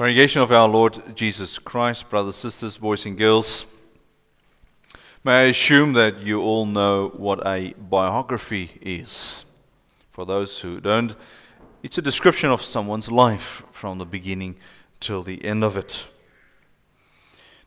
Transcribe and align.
Congregation 0.00 0.40
of 0.40 0.50
our 0.50 0.66
Lord 0.66 1.14
Jesus 1.14 1.58
Christ, 1.58 2.08
brothers, 2.08 2.36
sisters, 2.36 2.78
boys, 2.78 3.04
and 3.04 3.18
girls, 3.18 3.66
may 5.22 5.32
I 5.32 5.42
assume 5.42 5.92
that 5.92 6.20
you 6.20 6.40
all 6.40 6.64
know 6.64 7.12
what 7.18 7.46
a 7.46 7.74
biography 7.74 8.78
is? 8.80 9.44
For 10.10 10.24
those 10.24 10.60
who 10.60 10.80
don't, 10.80 11.14
it's 11.82 11.98
a 11.98 12.00
description 12.00 12.48
of 12.48 12.64
someone's 12.64 13.10
life 13.10 13.62
from 13.72 13.98
the 13.98 14.06
beginning 14.06 14.56
till 15.00 15.22
the 15.22 15.44
end 15.44 15.62
of 15.62 15.76
it. 15.76 16.06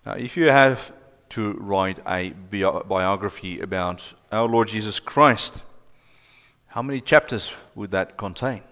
Now, 0.03 0.13
if 0.13 0.35
you 0.35 0.45
have 0.45 0.91
to 1.29 1.53
write 1.59 1.99
a 2.07 2.31
biography 2.31 3.59
about 3.59 4.11
our 4.31 4.47
Lord 4.47 4.69
Jesus 4.69 4.99
Christ, 4.99 5.61
how 6.65 6.81
many 6.81 6.99
chapters 6.99 7.51
would 7.75 7.91
that 7.91 8.17
contain? 8.17 8.63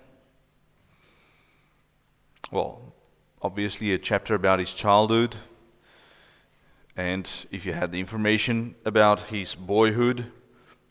Well, 2.50 2.91
obviously 3.42 3.92
a 3.92 3.98
chapter 3.98 4.36
about 4.36 4.60
his 4.60 4.74
childhood, 4.74 5.36
and 6.96 7.28
if 7.50 7.66
you 7.66 7.74
had 7.74 7.92
the 7.92 8.00
information 8.00 8.76
about 8.86 9.22
his 9.22 9.56
boyhood, 9.56 10.32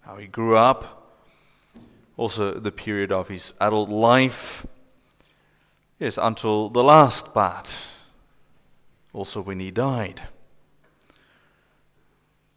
how 0.01 0.17
he 0.17 0.27
grew 0.27 0.57
up, 0.57 1.17
also 2.17 2.59
the 2.59 2.73
period 2.73 3.13
of 3.13 3.29
his 3.29 3.53
adult 3.61 3.89
life, 3.89 4.67
yes, 5.99 6.19
until 6.21 6.69
the 6.69 6.83
last 6.83 7.33
part, 7.33 7.77
also 9.13 9.41
when 9.41 9.61
he 9.61 9.71
died. 9.71 10.23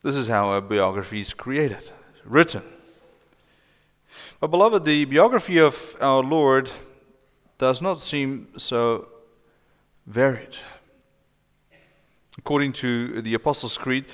This 0.02 0.16
is 0.16 0.28
how 0.28 0.54
a 0.54 0.62
biography 0.62 1.22
is 1.22 1.34
created, 1.34 1.92
written. 2.26 2.64
But, 4.40 4.48
beloved, 4.48 4.84
the 4.86 5.06
biography 5.06 5.60
of 5.60 5.96
our 6.02 6.24
Lord 6.24 6.70
does 7.58 7.82
not 7.82 8.02
seem 8.02 8.50
so 8.58 9.08
varied. 10.06 10.58
According 12.38 12.74
to 12.74 13.22
the 13.22 13.34
Apostles' 13.34 13.78
Creed, 13.78 14.06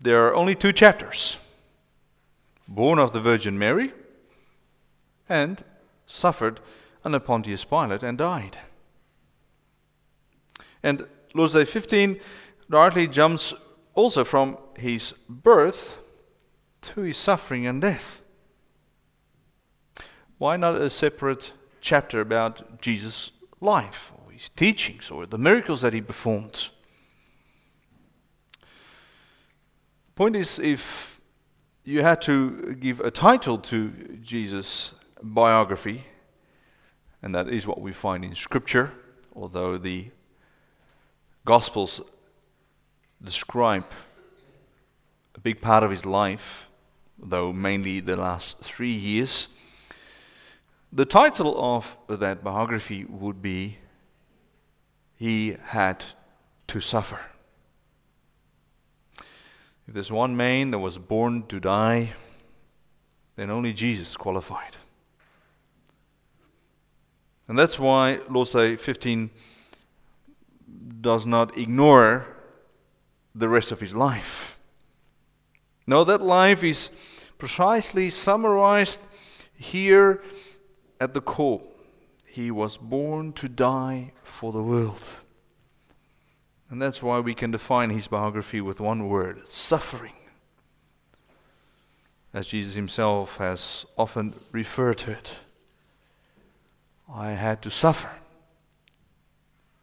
there 0.00 0.26
are 0.26 0.34
only 0.34 0.54
two 0.54 0.72
chapters 0.72 1.36
born 2.68 2.98
of 2.98 3.12
the 3.12 3.20
Virgin 3.20 3.58
Mary 3.58 3.92
and 5.28 5.64
suffered 6.06 6.60
under 7.04 7.18
Pontius 7.18 7.64
Pilate 7.64 8.02
and 8.02 8.18
died. 8.18 8.58
And 10.82 11.06
Lord's 11.34 11.54
Day 11.54 11.64
15 11.64 12.20
directly 12.70 13.08
jumps 13.08 13.52
also 13.94 14.24
from 14.24 14.56
his 14.76 15.14
birth 15.28 15.96
to 16.82 17.00
his 17.02 17.18
suffering 17.18 17.66
and 17.66 17.80
death. 17.82 18.22
Why 20.38 20.56
not 20.56 20.80
a 20.80 20.88
separate 20.88 21.52
chapter 21.80 22.20
about 22.20 22.80
Jesus' 22.80 23.32
life 23.60 24.12
his 24.40 24.48
teachings 24.48 25.10
or 25.10 25.26
the 25.26 25.36
miracles 25.36 25.82
that 25.82 25.92
he 25.92 26.00
performed. 26.00 26.70
The 30.06 30.12
point 30.14 30.34
is, 30.34 30.58
if 30.58 31.20
you 31.84 32.02
had 32.02 32.22
to 32.22 32.74
give 32.80 33.00
a 33.00 33.10
title 33.10 33.58
to 33.58 33.90
Jesus' 34.22 34.92
biography, 35.22 36.04
and 37.20 37.34
that 37.34 37.50
is 37.50 37.66
what 37.66 37.82
we 37.82 37.92
find 37.92 38.24
in 38.24 38.34
Scripture, 38.34 38.92
although 39.36 39.76
the 39.76 40.10
Gospels 41.44 42.00
describe 43.22 43.84
a 45.34 45.40
big 45.40 45.60
part 45.60 45.84
of 45.84 45.90
his 45.90 46.06
life, 46.06 46.70
though 47.18 47.52
mainly 47.52 48.00
the 48.00 48.16
last 48.16 48.60
three 48.60 48.92
years. 48.92 49.48
The 50.90 51.04
title 51.04 51.54
of 51.58 51.98
that 52.08 52.42
biography 52.42 53.04
would 53.04 53.42
be 53.42 53.76
he 55.20 55.54
had 55.64 56.02
to 56.66 56.80
suffer. 56.80 57.20
If 59.86 59.92
there's 59.92 60.10
one 60.10 60.34
man 60.34 60.70
that 60.70 60.78
was 60.78 60.96
born 60.96 61.46
to 61.48 61.60
die, 61.60 62.14
then 63.36 63.50
only 63.50 63.74
Jesus 63.74 64.16
qualified. 64.16 64.76
And 67.48 67.58
that's 67.58 67.78
why 67.78 68.20
Lord's 68.30 68.52
Day 68.52 68.76
15 68.76 69.28
does 71.02 71.26
not 71.26 71.56
ignore 71.58 72.26
the 73.34 73.48
rest 73.50 73.72
of 73.72 73.80
his 73.80 73.94
life. 73.94 74.58
No, 75.86 76.02
that 76.02 76.22
life 76.22 76.64
is 76.64 76.88
precisely 77.36 78.08
summarized 78.08 79.00
here 79.54 80.22
at 80.98 81.12
the 81.12 81.20
core. 81.20 81.60
He 82.30 82.52
was 82.52 82.76
born 82.76 83.32
to 83.34 83.48
die 83.48 84.12
for 84.22 84.52
the 84.52 84.62
world. 84.62 85.08
And 86.70 86.80
that's 86.80 87.02
why 87.02 87.18
we 87.18 87.34
can 87.34 87.50
define 87.50 87.90
his 87.90 88.06
biography 88.06 88.60
with 88.60 88.78
one 88.78 89.08
word 89.08 89.48
suffering. 89.48 90.12
As 92.32 92.46
Jesus 92.46 92.74
himself 92.74 93.38
has 93.38 93.84
often 93.98 94.34
referred 94.52 94.98
to 94.98 95.10
it. 95.10 95.32
I 97.12 97.32
had 97.32 97.60
to 97.62 97.70
suffer. 97.70 98.10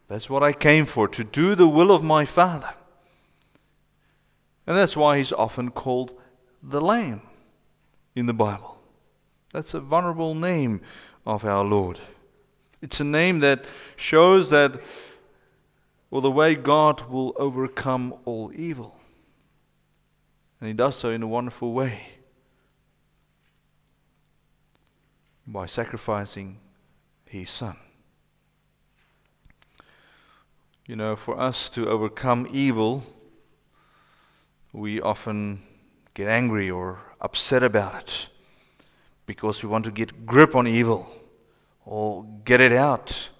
That's 0.06 0.30
what 0.30 0.42
I 0.42 0.54
came 0.54 0.86
for, 0.86 1.06
to 1.06 1.22
do 1.22 1.54
the 1.54 1.68
will 1.68 1.92
of 1.92 2.02
my 2.02 2.24
Father. 2.24 2.72
And 4.66 4.74
that's 4.74 4.96
why 4.96 5.18
he's 5.18 5.32
often 5.32 5.70
called 5.70 6.14
the 6.62 6.80
Lamb 6.80 7.20
in 8.16 8.24
the 8.24 8.32
Bible. 8.32 8.80
That's 9.52 9.74
a 9.74 9.80
vulnerable 9.80 10.34
name 10.34 10.80
of 11.26 11.44
our 11.44 11.62
Lord. 11.62 12.00
It's 12.80 13.00
a 13.00 13.04
name 13.04 13.40
that 13.40 13.64
shows 13.96 14.50
that, 14.50 14.80
well, 16.10 16.20
the 16.20 16.30
way 16.30 16.54
God 16.54 17.08
will 17.08 17.32
overcome 17.36 18.14
all 18.24 18.52
evil. 18.54 19.00
And 20.60 20.68
He 20.68 20.74
does 20.74 20.96
so 20.96 21.10
in 21.10 21.22
a 21.22 21.28
wonderful 21.28 21.72
way 21.72 22.06
by 25.46 25.66
sacrificing 25.66 26.58
His 27.24 27.50
Son. 27.50 27.76
You 30.86 30.96
know, 30.96 31.16
for 31.16 31.38
us 31.38 31.68
to 31.70 31.88
overcome 31.88 32.46
evil, 32.50 33.04
we 34.72 35.00
often 35.00 35.62
get 36.14 36.28
angry 36.28 36.70
or 36.70 37.00
upset 37.20 37.62
about 37.62 37.94
it 37.96 38.28
because 39.26 39.62
we 39.62 39.68
want 39.68 39.84
to 39.84 39.90
get 39.90 40.24
grip 40.24 40.54
on 40.54 40.66
evil 40.66 41.17
or 41.90 42.22
get 42.44 42.60
it 42.60 42.70
out 42.70 43.30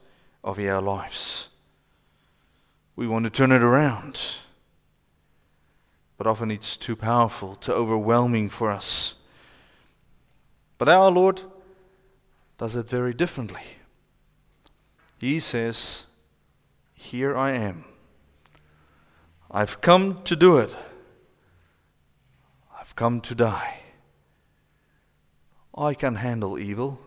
of 0.43 0.59
our 0.59 0.81
lives. 0.81 1.51
We 2.97 3.07
want 3.07 3.25
to 3.25 3.31
turn 3.31 3.53
it 3.53 3.61
around. 3.61 4.19
But 6.17 6.27
often 6.27 6.51
it's 6.51 6.79
too 6.79 6.97
powerful, 6.97 7.57
too 7.57 7.75
overwhelming 7.75 8.49
for 8.49 8.71
us. 8.71 9.17
But 10.79 10.89
our 10.89 11.11
Lord 11.11 11.43
does 12.57 12.75
it 12.75 12.89
very 12.89 13.13
differently. 13.13 13.61
He 15.19 15.41
says, 15.41 16.05
Here 16.95 17.37
I 17.37 17.51
am. 17.51 17.85
I've 19.51 19.83
come 19.83 20.23
to 20.23 20.35
do 20.35 20.57
it. 20.57 20.75
I've 22.81 22.97
come 22.97 23.21
to 23.21 23.35
die. 23.35 23.81
I 25.77 25.93
can 25.93 26.15
handle 26.15 26.59
evil 26.59 26.99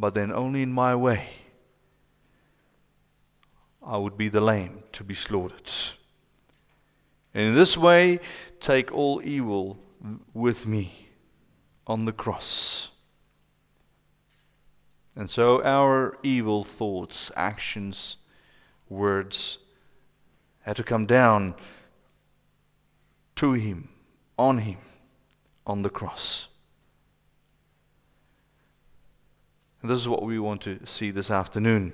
but 0.00 0.14
then 0.14 0.32
only 0.32 0.62
in 0.62 0.72
my 0.72 0.96
way. 0.96 1.28
I 3.82 3.98
would 3.98 4.16
be 4.16 4.28
the 4.28 4.40
lamb 4.40 4.82
to 4.92 5.04
be 5.04 5.14
slaughtered. 5.14 5.70
And 7.34 7.48
in 7.48 7.54
this 7.54 7.76
way, 7.76 8.20
take 8.60 8.92
all 8.92 9.20
evil 9.24 9.78
with 10.32 10.66
me 10.66 11.08
on 11.86 12.04
the 12.04 12.12
cross. 12.12 12.88
And 15.14 15.28
so 15.28 15.62
our 15.62 16.16
evil 16.22 16.64
thoughts, 16.64 17.30
actions, 17.36 18.16
words 18.88 19.58
had 20.62 20.76
to 20.76 20.84
come 20.84 21.06
down 21.06 21.54
to 23.36 23.52
Him, 23.52 23.88
on 24.38 24.58
Him, 24.58 24.78
on 25.66 25.82
the 25.82 25.90
cross. 25.90 26.49
And 29.82 29.90
this 29.90 29.98
is 29.98 30.08
what 30.08 30.22
we 30.22 30.38
want 30.38 30.60
to 30.62 30.84
see 30.84 31.10
this 31.10 31.30
afternoon. 31.30 31.92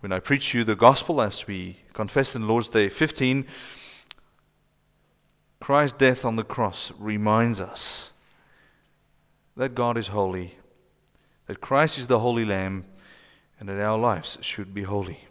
When 0.00 0.12
I 0.12 0.18
preach 0.18 0.54
you 0.54 0.64
the 0.64 0.74
gospel, 0.74 1.20
as 1.20 1.46
we 1.46 1.80
confessed 1.92 2.34
in 2.34 2.48
Lord's 2.48 2.70
Day 2.70 2.88
15, 2.88 3.46
Christ's 5.60 5.98
death 5.98 6.24
on 6.24 6.36
the 6.36 6.42
cross 6.42 6.90
reminds 6.98 7.60
us 7.60 8.10
that 9.56 9.74
God 9.74 9.98
is 9.98 10.08
holy, 10.08 10.54
that 11.46 11.60
Christ 11.60 11.98
is 11.98 12.06
the 12.06 12.20
Holy 12.20 12.46
Lamb, 12.46 12.86
and 13.58 13.68
that 13.68 13.78
our 13.78 13.98
lives 13.98 14.38
should 14.40 14.72
be 14.72 14.84
holy. 14.84 15.24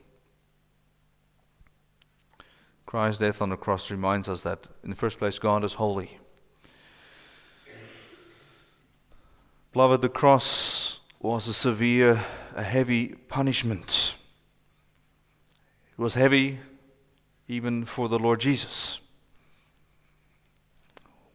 Christ's 2.85 3.19
death 3.19 3.41
on 3.41 3.49
the 3.49 3.57
cross 3.57 3.89
reminds 3.89 4.29
us 4.29 4.43
that, 4.43 4.67
in 4.83 4.91
the 4.91 4.95
first 4.95 5.17
place, 5.17 5.39
God 5.39 5.63
is 5.63 5.73
holy. 5.73 6.19
Beloved, 9.79 10.01
the 10.01 10.09
cross 10.09 10.99
was 11.21 11.47
a 11.47 11.53
severe 11.53 12.25
a 12.53 12.63
heavy 12.63 13.15
punishment. 13.29 14.13
It 15.97 16.01
was 16.01 16.15
heavy 16.15 16.59
even 17.47 17.85
for 17.85 18.09
the 18.09 18.19
Lord 18.19 18.41
Jesus. 18.41 18.99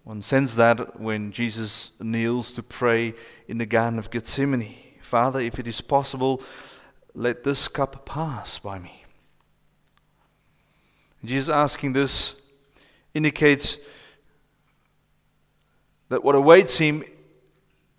One 0.02 0.20
sensed 0.20 0.58
that 0.58 1.00
when 1.00 1.32
Jesus 1.32 1.92
kneels 1.98 2.52
to 2.52 2.62
pray 2.62 3.14
in 3.48 3.56
the 3.56 3.64
Garden 3.64 3.98
of 3.98 4.10
Gethsemane 4.10 4.76
Father, 5.00 5.40
if 5.40 5.58
it 5.58 5.66
is 5.66 5.80
possible, 5.80 6.42
let 7.14 7.44
this 7.44 7.66
cup 7.66 8.04
pass 8.04 8.58
by 8.58 8.78
me. 8.78 9.06
Jesus 11.24 11.48
asking 11.48 11.94
this 11.94 12.34
indicates 13.14 13.78
that 16.10 16.22
what 16.22 16.34
awaits 16.34 16.76
him 16.76 17.04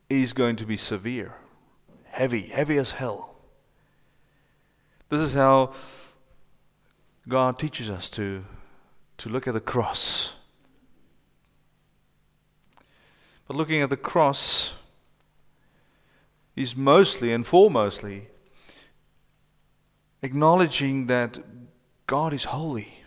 is 0.10 0.34
going 0.34 0.56
to 0.58 0.66
be 0.66 0.78
severe, 0.78 1.36
heavy, 2.06 2.48
heavy 2.48 2.78
as 2.78 2.94
hell. 2.94 3.36
This 5.10 5.22
is 5.22 5.34
how 5.34 5.74
God 7.28 7.58
teaches 7.58 7.90
us 7.90 8.10
to, 8.12 8.46
to 9.18 9.30
look 9.30 9.48
at 9.48 9.54
the 9.54 9.60
cross. 9.60 10.34
But 13.48 13.58
looking 13.58 13.82
at 13.82 13.90
the 13.90 13.98
cross 13.98 14.74
is 16.56 16.76
mostly 16.76 17.32
and 17.32 17.46
foremostly 17.46 18.28
acknowledging 20.22 21.08
that 21.08 21.40
God 22.08 22.34
is 22.34 22.46
holy. 22.46 23.04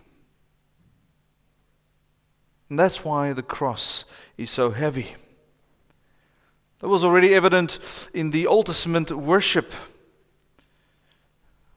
And 2.69 2.79
that's 2.79 3.05
why 3.05 3.33
the 3.33 3.43
cross 3.43 4.05
is 4.37 4.51
so 4.51 4.71
heavy. 4.71 5.17
That 6.81 6.89
was 6.89 7.03
already 7.03 7.35
evident 7.35 7.79
in 8.15 8.31
the 8.31 8.47
Old 8.47 8.67
Testament 8.67 9.11
worship. 9.11 9.73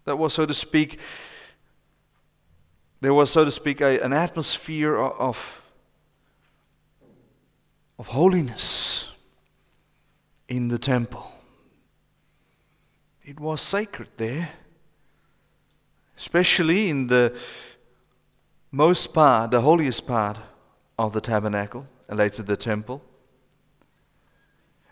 That 0.05 0.17
was, 0.17 0.33
so 0.33 0.45
to 0.45 0.53
speak, 0.53 0.99
there 3.01 3.13
was, 3.13 3.31
so 3.31 3.43
to 3.43 3.51
speak, 3.51 3.81
a, 3.81 3.99
an 3.99 4.13
atmosphere 4.13 4.95
of, 4.97 5.61
of 7.97 8.07
holiness 8.07 9.07
in 10.47 10.67
the 10.67 10.77
temple. 10.77 11.31
It 13.23 13.39
was 13.39 13.61
sacred 13.61 14.09
there, 14.17 14.49
especially 16.17 16.89
in 16.89 17.07
the 17.07 17.35
most 18.71 19.13
part, 19.13 19.51
the 19.51 19.61
holiest 19.61 20.05
part 20.05 20.37
of 20.97 21.13
the 21.13 21.21
tabernacle 21.21 21.87
and 22.07 22.19
later 22.19 22.43
the 22.43 22.57
temple. 22.57 23.03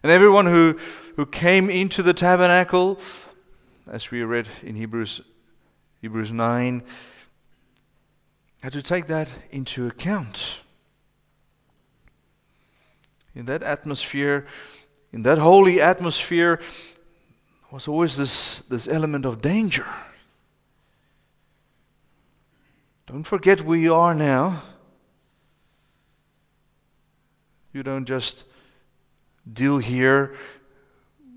And 0.01 0.11
everyone 0.11 0.45
who, 0.45 0.77
who 1.17 1.25
came 1.25 1.69
into 1.69 2.01
the 2.01 2.13
tabernacle, 2.13 2.99
as 3.91 4.11
we 4.11 4.23
read 4.23 4.47
in 4.63 4.75
Hebrews, 4.75 5.21
Hebrews 6.01 6.31
9, 6.31 6.83
had 8.61 8.73
to 8.73 8.81
take 8.81 9.07
that 9.07 9.27
into 9.51 9.87
account. 9.87 10.61
In 13.35 13.45
that 13.45 13.61
atmosphere, 13.61 14.45
in 15.11 15.23
that 15.23 15.37
holy 15.37 15.81
atmosphere, 15.81 16.59
was 17.71 17.87
always 17.87 18.15
this, 18.15 18.59
this 18.61 18.87
element 18.87 19.25
of 19.25 19.41
danger. 19.41 19.85
Don't 23.05 23.23
forget 23.23 23.61
where 23.61 23.77
you 23.77 23.95
are 23.95 24.13
now. 24.13 24.63
You 27.73 27.83
don't 27.83 28.05
just 28.05 28.45
deal 29.51 29.77
here 29.79 30.33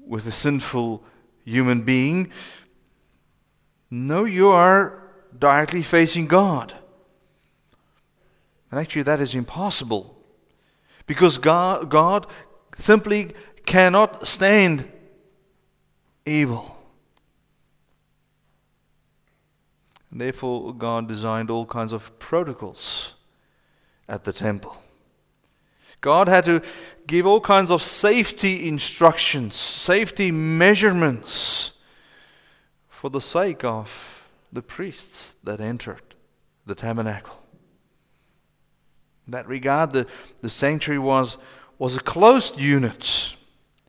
with 0.07 0.27
a 0.27 0.33
sinful 0.33 1.03
human 1.45 1.83
being. 1.83 2.31
No, 3.91 4.25
you 4.25 4.49
are 4.49 5.03
directly 5.39 5.83
facing 5.83 6.27
God. 6.27 6.75
And 8.71 8.81
actually, 8.81 9.03
that 9.03 9.21
is 9.21 9.35
impossible 9.35 10.17
because 11.07 11.37
God, 11.39 11.91
God 11.91 12.27
simply 12.77 13.35
cannot 13.67 14.27
stand 14.27 14.91
evil. 16.25 16.79
Therefore, 20.11 20.75
God 20.75 21.09
designed 21.09 21.51
all 21.51 21.65
kinds 21.65 21.93
of 21.93 22.19
protocols 22.19 23.15
at 24.09 24.25
the 24.25 24.33
temple. 24.33 24.82
God 26.03 26.29
had 26.29 26.45
to 26.45 26.63
give 27.07 27.27
all 27.27 27.41
kinds 27.41 27.71
of 27.71 27.81
safety 27.81 28.69
instructions, 28.69 29.55
safety 29.55 30.31
measurements 30.33 31.73
for 32.89 33.09
the 33.09 33.21
sake 33.21 33.65
of 33.65 34.29
the 34.53 34.63
priests 34.63 35.37
that 35.45 35.61
entered 35.61 36.03
the 36.67 36.75
tabernacle. 36.75 37.39
In 39.27 39.31
that 39.31 39.47
regard, 39.47 39.93
the, 39.93 40.07
the 40.41 40.49
sanctuary 40.49 40.99
was, 40.99 41.39
was 41.79 41.97
a 41.97 42.01
closed 42.01 42.59
unit. 42.59 43.35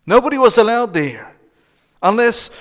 Nobody 0.06 0.38
was 0.38 0.58
allowed 0.60 0.94
there 0.94 1.36
unless 2.04 2.52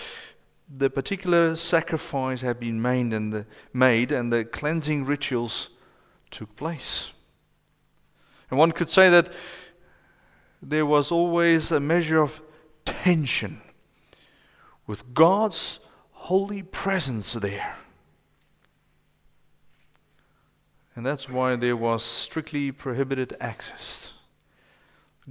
the 0.75 0.89
particular 0.89 1.57
sacrifice 1.57 2.41
had 2.41 2.59
been 2.59 2.81
made 2.81 3.13
and 3.13 3.31
the, 3.35 3.47
made 3.75 4.13
and 4.13 4.33
the 4.33 4.47
cleansing 4.47 5.05
rituals 5.05 5.69
took 6.31 6.57
place. 6.57 7.11
And 8.53 8.59
one 8.59 8.73
could 8.73 8.91
say 8.91 9.09
that 9.09 9.33
there 10.61 10.85
was 10.85 11.11
always 11.11 11.73
a 11.73 11.81
measure 11.81 12.21
of 12.21 12.43
tension 12.85 13.63
with 14.87 15.15
God's 15.15 15.81
holy 16.11 16.63
presence 16.63 17.33
there. 17.33 17.77
And 20.95 21.07
that's 21.07 21.31
why 21.31 21.57
there 21.57 21.79
was 21.79 22.05
strictly 22.05 22.71
prohibited 22.71 23.35
access. 23.41 24.11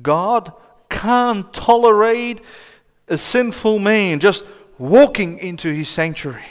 God 0.02 0.52
can't 0.90 1.54
tolerate 1.54 2.42
a 3.08 3.20
sinful 3.20 3.78
man 3.78 4.20
just 4.20 4.44
walking 4.80 5.38
into 5.38 5.72
his 5.72 5.90
sanctuary. 5.90 6.46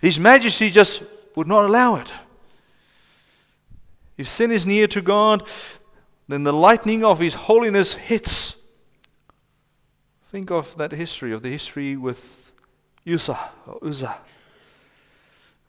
His 0.00 0.20
majesty 0.20 0.70
just 0.70 1.02
would 1.34 1.48
not 1.48 1.64
allow 1.64 1.96
it. 1.96 2.12
If 4.16 4.28
sin 4.28 4.50
is 4.50 4.66
near 4.66 4.86
to 4.88 5.02
God, 5.02 5.46
then 6.28 6.44
the 6.44 6.52
lightning 6.52 7.04
of 7.04 7.20
His 7.20 7.34
holiness 7.34 7.94
hits. 7.94 8.56
Think 10.28 10.50
of 10.50 10.76
that 10.76 10.92
history, 10.92 11.32
of 11.32 11.42
the 11.42 11.50
history 11.50 11.96
with 11.96 12.52
Uzzah, 13.06 13.50
or 13.66 13.78
Uzzah. 13.82 14.18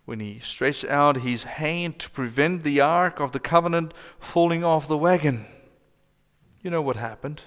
When 0.05 0.19
he 0.19 0.39
stretched 0.39 0.85
out 0.85 1.17
his 1.17 1.43
hand 1.43 1.99
to 1.99 2.09
prevent 2.09 2.63
the 2.63 2.79
ark 2.79 3.19
of 3.19 3.33
the 3.33 3.39
covenant 3.39 3.93
falling 4.19 4.63
off 4.63 4.87
the 4.87 4.97
wagon. 4.97 5.45
You 6.61 6.71
know 6.71 6.81
what 6.81 6.95
happened? 6.95 7.43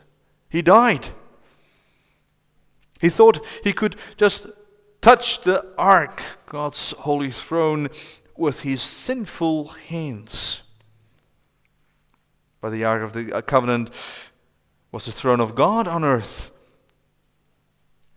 He 0.48 0.60
died. 0.60 1.08
He 3.00 3.08
thought 3.08 3.44
he 3.64 3.72
could 3.72 3.96
just 4.18 4.46
touch 5.00 5.40
the 5.40 5.66
ark, 5.78 6.22
God's 6.46 6.92
holy 6.98 7.30
throne, 7.30 7.88
with 8.36 8.60
his 8.60 8.82
sinful 8.82 9.68
hands 9.88 10.62
by 12.60 12.70
the 12.70 12.84
Ark 12.84 13.02
of 13.02 13.12
the 13.12 13.32
uh, 13.32 13.40
Covenant 13.40 13.90
was 14.92 15.06
the 15.06 15.12
throne 15.12 15.40
of 15.40 15.54
God 15.54 15.86
on 15.86 16.04
earth. 16.04 16.50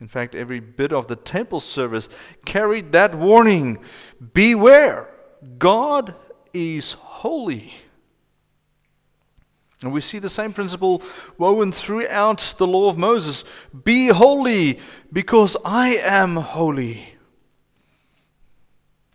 In 0.02 0.08
fact, 0.08 0.36
every 0.36 0.60
bit 0.60 0.92
of 0.92 1.08
the 1.08 1.16
temple 1.16 1.60
service 1.60 2.10
carried 2.46 2.92
that 2.92 3.16
warning 3.16 3.78
Beware, 4.34 5.10
God 5.58 6.16
is 6.54 6.94
holy. 6.94 7.74
And 9.82 9.92
we 9.92 10.02
see 10.02 10.20
the 10.20 10.30
same 10.30 10.54
principle 10.54 11.02
woven 11.38 11.72
throughout 11.72 12.56
the 12.58 12.68
law 12.68 12.90
of 12.90 12.98
Moses 12.98 13.44
Be 13.84 14.08
holy, 14.08 14.80
because 15.12 15.56
I 15.64 15.96
am 15.98 16.38
holy. 16.38 17.12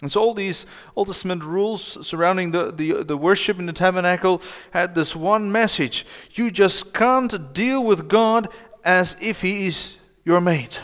And 0.01 0.13
so 0.13 0.21
all 0.21 0.35
these 0.35 0.65
Old 0.95 1.09
Testament 1.09 1.43
rules 1.43 2.07
surrounding 2.07 2.53
the, 2.53 2.71
the, 2.71 3.03
the 3.03 3.17
worship 3.17 3.59
in 3.59 3.67
the 3.67 3.73
tabernacle 3.73 4.41
had 4.71 4.95
this 4.95 5.17
one 5.17 5.51
message. 5.51 6.07
You 6.33 6.51
just 6.51 6.93
can't 6.93 7.53
deal 7.53 7.83
with 7.83 8.09
God 8.09 8.49
as 8.85 9.17
if 9.21 9.41
He 9.41 9.67
is 9.67 9.97
your 10.25 10.41
mate 10.41 10.79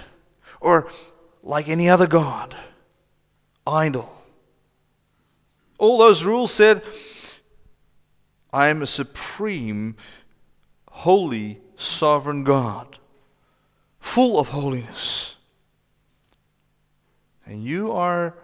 or 0.61 0.89
like 1.43 1.69
any 1.69 1.89
other 1.89 2.07
God, 2.07 2.57
idol. 3.67 4.11
All 5.79 5.99
those 5.99 6.25
rules 6.25 6.53
said, 6.53 6.83
I 8.53 8.69
am 8.69 8.83
a 8.83 8.87
supreme, 8.87 9.97
holy, 10.89 11.61
sovereign 11.77 12.45
God, 12.45 12.99
full 14.01 14.39
of 14.41 14.49
holiness. 14.49 15.35
And 17.47 17.63
you 17.63 17.93
are 17.93 18.35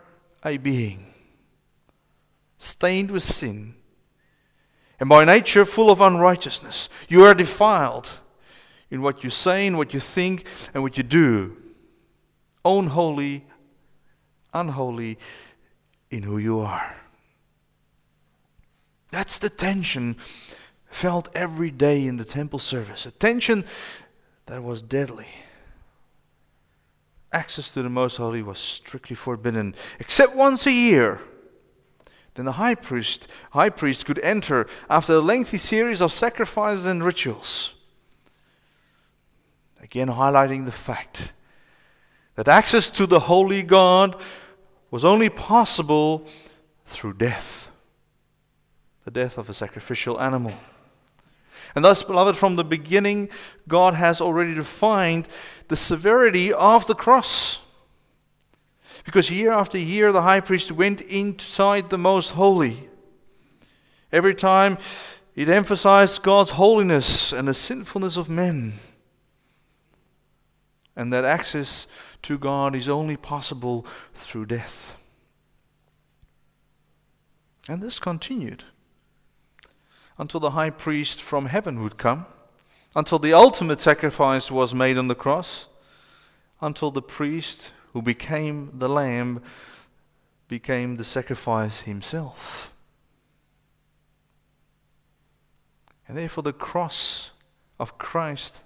a 0.44 0.56
being 0.56 1.12
stained 2.58 3.10
with 3.10 3.22
sin 3.22 3.74
and 4.98 5.08
by 5.08 5.24
nature 5.24 5.64
full 5.64 5.90
of 5.90 6.00
unrighteousness. 6.00 6.88
You 7.08 7.24
are 7.24 7.34
defiled 7.34 8.10
in 8.90 9.02
what 9.02 9.24
you 9.24 9.30
say, 9.30 9.66
in 9.66 9.76
what 9.76 9.94
you 9.94 10.00
think, 10.00 10.44
and 10.74 10.82
what 10.82 10.96
you 10.96 11.02
do. 11.02 11.56
unholy, 12.64 13.46
unholy 14.52 15.16
in 16.10 16.24
who 16.24 16.36
you 16.36 16.58
are. 16.58 16.96
That's 19.10 19.38
the 19.38 19.48
tension 19.48 20.16
felt 20.90 21.28
every 21.34 21.70
day 21.70 22.06
in 22.06 22.16
the 22.16 22.24
temple 22.24 22.58
service. 22.58 23.06
A 23.06 23.10
tension 23.10 23.64
that 24.46 24.62
was 24.62 24.82
deadly. 24.82 25.28
Access 27.32 27.70
to 27.72 27.82
the 27.82 27.88
Most 27.88 28.16
Holy 28.16 28.42
was 28.42 28.58
strictly 28.58 29.16
forbidden, 29.16 29.74
except 29.98 30.34
once 30.34 30.66
a 30.66 30.72
year. 30.72 31.20
Then 32.34 32.44
the 32.44 32.52
high 32.52 32.74
priest, 32.74 33.28
high 33.52 33.70
priest 33.70 34.06
could 34.06 34.18
enter 34.20 34.66
after 34.88 35.14
a 35.14 35.20
lengthy 35.20 35.58
series 35.58 36.00
of 36.00 36.12
sacrifices 36.12 36.86
and 36.86 37.04
rituals. 37.04 37.74
Again, 39.82 40.08
highlighting 40.08 40.66
the 40.66 40.72
fact 40.72 41.32
that 42.34 42.48
access 42.48 42.90
to 42.90 43.06
the 43.06 43.20
holy 43.20 43.62
God 43.62 44.20
was 44.90 45.04
only 45.04 45.28
possible 45.28 46.26
through 46.84 47.14
death 47.14 47.70
the 49.04 49.10
death 49.10 49.38
of 49.38 49.48
a 49.48 49.54
sacrificial 49.54 50.20
animal. 50.20 50.52
And 51.74 51.84
thus, 51.84 52.02
beloved, 52.02 52.36
from 52.36 52.56
the 52.56 52.64
beginning, 52.64 53.28
God 53.68 53.94
has 53.94 54.20
already 54.20 54.54
defined 54.54 55.28
the 55.68 55.76
severity 55.76 56.52
of 56.52 56.86
the 56.86 56.94
cross. 56.94 57.58
Because 59.04 59.30
year 59.30 59.52
after 59.52 59.78
year, 59.78 60.12
the 60.12 60.22
high 60.22 60.40
priest 60.40 60.72
went 60.72 61.00
inside 61.02 61.90
the 61.90 61.98
most 61.98 62.30
holy. 62.30 62.88
Every 64.12 64.34
time, 64.34 64.78
it 65.36 65.48
emphasized 65.48 66.22
God's 66.22 66.52
holiness 66.52 67.32
and 67.32 67.46
the 67.46 67.54
sinfulness 67.54 68.16
of 68.16 68.28
men. 68.28 68.74
And 70.96 71.12
that 71.12 71.24
access 71.24 71.86
to 72.22 72.36
God 72.36 72.74
is 72.74 72.88
only 72.88 73.16
possible 73.16 73.86
through 74.12 74.46
death. 74.46 74.94
And 77.68 77.80
this 77.80 77.98
continued 78.00 78.64
until 80.20 80.38
the 80.38 80.50
high 80.50 80.68
priest 80.68 81.22
from 81.22 81.46
heaven 81.46 81.82
would 81.82 81.96
come, 81.96 82.26
until 82.94 83.18
the 83.18 83.32
ultimate 83.32 83.80
sacrifice 83.80 84.50
was 84.50 84.74
made 84.74 84.98
on 84.98 85.08
the 85.08 85.14
cross, 85.14 85.66
until 86.60 86.90
the 86.90 87.00
priest 87.00 87.72
who 87.94 88.02
became 88.02 88.70
the 88.78 88.88
lamb 88.88 89.42
became 90.46 90.98
the 90.98 91.04
sacrifice 91.04 91.80
himself. 91.80 92.70
And 96.06 96.18
therefore, 96.18 96.42
the 96.42 96.52
cross 96.52 97.30
of 97.78 97.96
Christ, 97.96 98.60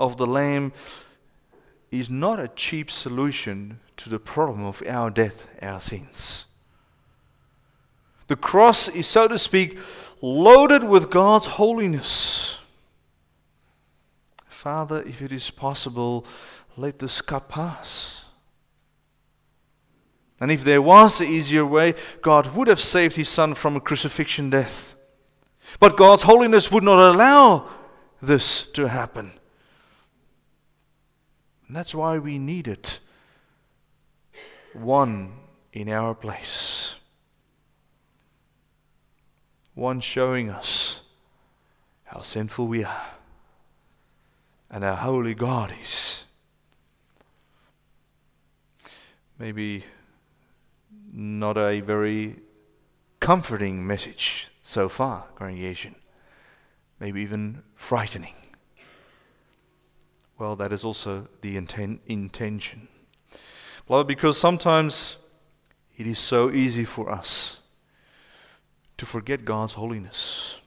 of 0.00 0.16
the 0.16 0.26
Lamb, 0.26 0.72
is 1.92 2.08
not 2.08 2.40
a 2.40 2.48
cheap 2.48 2.90
solution 2.90 3.78
to 3.98 4.08
the 4.08 4.18
problem 4.18 4.64
of 4.64 4.82
our 4.88 5.10
death, 5.10 5.44
our 5.60 5.80
sins. 5.80 6.46
The 8.32 8.36
cross 8.36 8.88
is, 8.88 9.06
so 9.06 9.28
to 9.28 9.38
speak, 9.38 9.78
loaded 10.22 10.84
with 10.84 11.10
God's 11.10 11.46
holiness. 11.60 12.56
Father, 14.48 15.02
if 15.02 15.20
it 15.20 15.32
is 15.32 15.50
possible, 15.50 16.24
let 16.74 16.98
this 16.98 17.20
cup 17.20 17.50
pass. 17.50 18.24
And 20.40 20.50
if 20.50 20.64
there 20.64 20.80
was 20.80 21.20
an 21.20 21.26
easier 21.26 21.66
way, 21.66 21.92
God 22.22 22.56
would 22.56 22.68
have 22.68 22.80
saved 22.80 23.16
his 23.16 23.28
son 23.28 23.52
from 23.52 23.76
a 23.76 23.80
crucifixion 23.80 24.48
death. 24.48 24.94
But 25.78 25.98
God's 25.98 26.22
holiness 26.22 26.72
would 26.72 26.84
not 26.84 27.00
allow 27.00 27.68
this 28.22 28.64
to 28.68 28.88
happen. 28.88 29.32
And 31.68 31.76
that's 31.76 31.94
why 31.94 32.16
we 32.16 32.38
needed 32.38 32.88
one 34.72 35.34
in 35.74 35.90
our 35.90 36.14
place 36.14 36.96
one 39.74 40.00
showing 40.00 40.50
us 40.50 41.00
how 42.04 42.20
sinful 42.20 42.66
we 42.66 42.84
are 42.84 43.06
and 44.70 44.84
how 44.84 44.96
holy 44.96 45.34
God 45.34 45.72
is. 45.82 46.24
Maybe 49.38 49.84
not 51.12 51.56
a 51.56 51.80
very 51.80 52.36
comforting 53.20 53.86
message 53.86 54.48
so 54.62 54.88
far, 54.88 55.24
congregation. 55.36 55.94
Maybe 57.00 57.20
even 57.22 57.62
frightening. 57.74 58.34
Well, 60.38 60.56
that 60.56 60.72
is 60.72 60.84
also 60.84 61.28
the 61.40 61.56
inten- 61.56 62.00
intention. 62.06 62.88
Well, 63.88 64.04
because 64.04 64.38
sometimes 64.38 65.16
it 65.96 66.06
is 66.06 66.18
so 66.18 66.50
easy 66.50 66.84
for 66.84 67.10
us 67.10 67.58
to 69.02 69.06
forget 69.06 69.44
God's 69.44 69.72
holiness. 69.72 70.60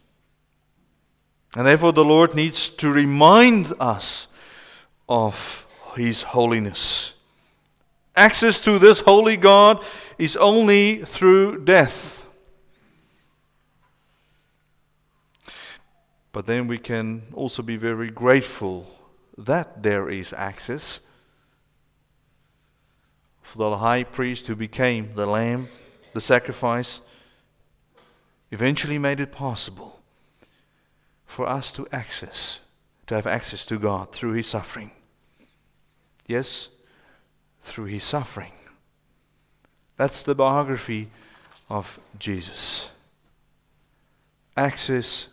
And 1.55 1.65
therefore, 1.65 1.93
the 1.93 2.03
Lord 2.03 2.35
needs 2.35 2.67
to 2.71 2.91
remind 2.91 3.71
us 3.79 4.27
of 5.07 5.65
His 5.95 6.23
holiness. 6.23 7.13
Access 8.13 8.59
to 8.65 8.77
this 8.77 8.99
holy 8.99 9.37
God 9.37 9.81
is 10.17 10.35
only 10.35 11.05
through 11.05 11.63
death. 11.63 12.25
But 16.33 16.45
then 16.45 16.67
we 16.67 16.77
can 16.77 17.23
also 17.33 17.61
be 17.63 17.77
very 17.77 18.11
grateful 18.11 18.85
that 19.37 19.81
there 19.81 20.09
is 20.09 20.33
access 20.33 20.99
for 23.43 23.69
the 23.69 23.77
high 23.77 24.03
priest 24.03 24.47
who 24.47 24.57
became 24.57 25.15
the 25.15 25.25
lamb, 25.25 25.69
the 26.11 26.19
sacrifice, 26.19 26.99
eventually 28.51 28.97
made 28.97 29.19
it 29.19 29.31
possible 29.31 29.99
for 31.25 31.47
us 31.47 31.73
to 31.73 31.87
access, 31.91 32.59
to 33.07 33.15
have 33.15 33.27
access 33.27 33.65
to 33.65 33.79
God 33.79 34.11
through 34.11 34.33
His 34.33 34.47
suffering. 34.47 34.91
Yes, 36.27 36.69
through 37.61 37.85
His 37.85 38.03
suffering. 38.03 38.53
That's 39.97 40.21
the 40.21 40.35
biography 40.35 41.09
of 41.69 41.99
Jesus. 42.19 42.89
Access 44.55 45.27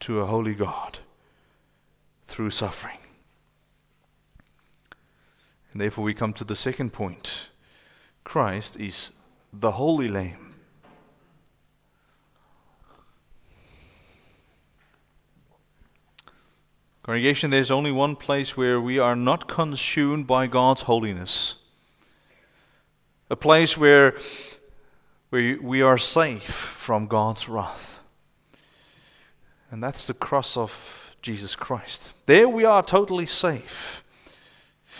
to 0.00 0.20
a 0.20 0.26
holy 0.26 0.54
God 0.54 0.98
through 2.26 2.50
suffering. 2.50 2.98
And 5.72 5.80
therefore, 5.80 6.04
we 6.04 6.14
come 6.14 6.32
to 6.34 6.44
the 6.44 6.56
second 6.56 6.92
point 6.92 7.48
Christ 8.24 8.76
is 8.76 9.10
the 9.52 9.72
Holy 9.72 10.08
Lamb. 10.08 10.47
Congregation, 17.08 17.48
there's 17.50 17.70
only 17.70 17.90
one 17.90 18.16
place 18.16 18.54
where 18.54 18.78
we 18.78 18.98
are 18.98 19.16
not 19.16 19.48
consumed 19.48 20.26
by 20.26 20.46
God's 20.46 20.82
holiness. 20.82 21.54
A 23.30 23.34
place 23.34 23.78
where, 23.78 24.14
where 25.30 25.56
we 25.62 25.80
are 25.80 25.96
safe 25.96 26.50
from 26.50 27.06
God's 27.06 27.48
wrath. 27.48 28.00
And 29.70 29.82
that's 29.82 30.06
the 30.06 30.12
cross 30.12 30.54
of 30.54 31.14
Jesus 31.22 31.56
Christ. 31.56 32.12
There 32.26 32.46
we 32.46 32.66
are 32.66 32.82
totally 32.82 33.24
safe. 33.24 34.04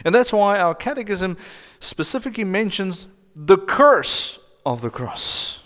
And 0.03 0.15
that's 0.15 0.33
why 0.33 0.59
our 0.59 0.75
catechism 0.75 1.37
specifically 1.79 2.45
mentions 2.45 3.07
the 3.37 3.59
curse 3.59 4.39
of 4.65 4.81
the 4.81 4.89
cross. 4.89 5.61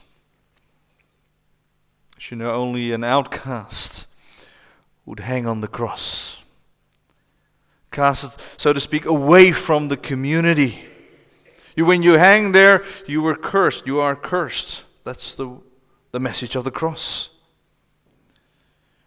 You 2.29 2.37
know, 2.37 2.51
only 2.53 2.91
an 2.91 3.05
outcast 3.05 4.07
would 5.05 5.21
hang 5.21 5.47
on 5.47 5.61
the 5.61 5.69
cross. 5.69 6.39
Cast, 7.91 8.41
so 8.57 8.73
to 8.73 8.81
speak, 8.81 9.05
away 9.05 9.53
from 9.53 9.89
the 9.89 9.97
community. 9.97 10.83
You, 11.77 11.85
when 11.85 12.03
you 12.03 12.15
hang 12.15 12.53
there, 12.53 12.85
you 13.07 13.23
were 13.23 13.37
cursed. 13.37 13.87
You 13.87 14.01
are 14.01 14.17
cursed. 14.17 14.83
That's 15.05 15.35
the, 15.35 15.59
the 16.11 16.21
message 16.21 16.57
of 16.57 16.65
the 16.65 16.71
cross. 16.71 17.31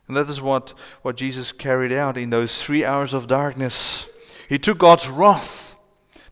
And 0.07 0.15
that 0.15 0.29
is 0.29 0.41
what, 0.41 0.73
what 1.01 1.17
Jesus 1.17 1.51
carried 1.51 1.91
out 1.91 2.17
in 2.17 2.29
those 2.29 2.61
three 2.61 2.85
hours 2.85 3.13
of 3.13 3.27
darkness. 3.27 4.07
He 4.47 4.59
took 4.59 4.77
God's 4.77 5.07
wrath 5.07 5.75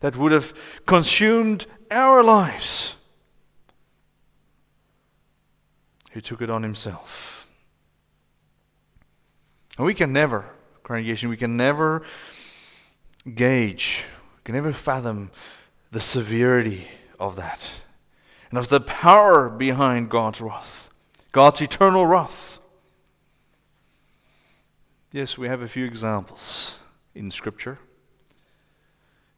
that 0.00 0.16
would 0.16 0.32
have 0.32 0.54
consumed 0.86 1.66
our 1.90 2.22
lives. 2.22 2.94
He 6.12 6.20
took 6.20 6.40
it 6.40 6.50
on 6.50 6.62
himself. 6.62 7.33
And 9.76 9.86
we 9.86 9.94
can 9.94 10.12
never, 10.12 10.44
congregation, 10.82 11.28
we 11.28 11.36
can 11.36 11.56
never 11.56 12.02
gauge, 13.34 14.04
we 14.36 14.42
can 14.44 14.54
never 14.54 14.72
fathom 14.72 15.30
the 15.90 16.00
severity 16.00 16.88
of 17.18 17.36
that 17.36 17.60
and 18.50 18.58
of 18.58 18.68
the 18.68 18.80
power 18.80 19.48
behind 19.48 20.10
God's 20.10 20.40
wrath, 20.40 20.90
God's 21.32 21.60
eternal 21.60 22.06
wrath. 22.06 22.58
Yes, 25.10 25.38
we 25.38 25.48
have 25.48 25.62
a 25.62 25.68
few 25.68 25.84
examples 25.84 26.78
in 27.14 27.30
Scripture. 27.30 27.78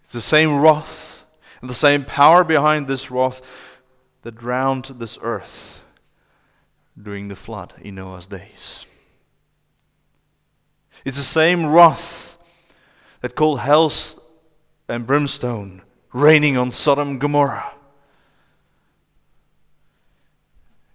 It's 0.03 0.13
the 0.13 0.21
same 0.21 0.61
wrath 0.61 1.25
and 1.61 1.71
the 1.71 1.75
same 1.75 2.05
power 2.05 2.45
behind 2.45 2.87
this 2.87 3.11
wrath 3.11 3.43
that 4.23 4.37
drowned 4.37 4.85
this 4.99 5.19
earth 5.23 5.81
during 7.01 7.29
the 7.29 7.37
flood 7.37 7.75
in 7.81 7.95
Noah's 7.95 8.27
days. 8.27 8.87
It's 11.07 11.19
the 11.19 11.23
same 11.23 11.67
wrath 11.67 12.37
that 13.21 13.37
called 13.37 13.61
hell 13.61 13.93
and 14.89 15.07
brimstone 15.07 15.83
raining 16.13 16.57
on 16.57 16.73
Sodom 16.73 17.11
and 17.11 17.21
Gomorrah. 17.21 17.75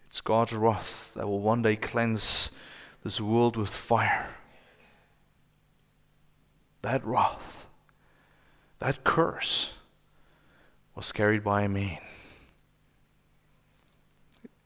It's 0.05 0.19
God's 0.19 0.51
wrath 0.51 1.13
that 1.15 1.27
will 1.27 1.39
one 1.39 1.61
day 1.61 1.77
cleanse 1.77 2.51
this 3.05 3.21
world 3.21 3.55
with 3.55 3.69
fire. 3.69 4.35
That 6.81 7.05
wrath, 7.05 7.65
that 8.79 9.05
curse, 9.05 9.69
was 10.93 11.13
carried 11.13 11.41
by 11.41 11.61
a 11.61 11.69
man. 11.69 11.99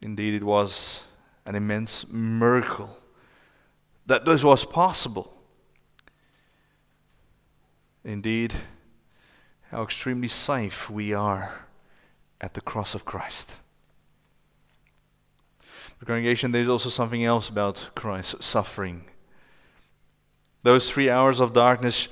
Indeed, 0.02 0.34
it 0.34 0.44
was 0.44 1.04
an 1.46 1.54
immense 1.54 2.04
miracle 2.10 2.98
that 4.08 4.26
this 4.26 4.44
was 4.44 4.66
possible. 4.66 5.34
Indeed, 8.06 8.54
how 9.72 9.82
extremely 9.82 10.28
safe 10.28 10.92
we 10.92 11.12
are 11.12 11.66
at 12.40 12.54
the 12.54 12.62
cross 12.62 12.94
of 12.94 13.04
Christ. 13.04 13.56
The 16.00 16.06
congregation, 16.06 16.52
there's 16.52 16.70
also 16.70 16.90
something 16.90 17.26
else 17.26 17.50
about 17.50 17.90
Christ's 17.96 18.46
suffering. 18.46 19.06
Those 20.62 20.88
three 20.88 21.10
hours 21.10 21.40
of 21.40 21.54
darkness 21.54 22.08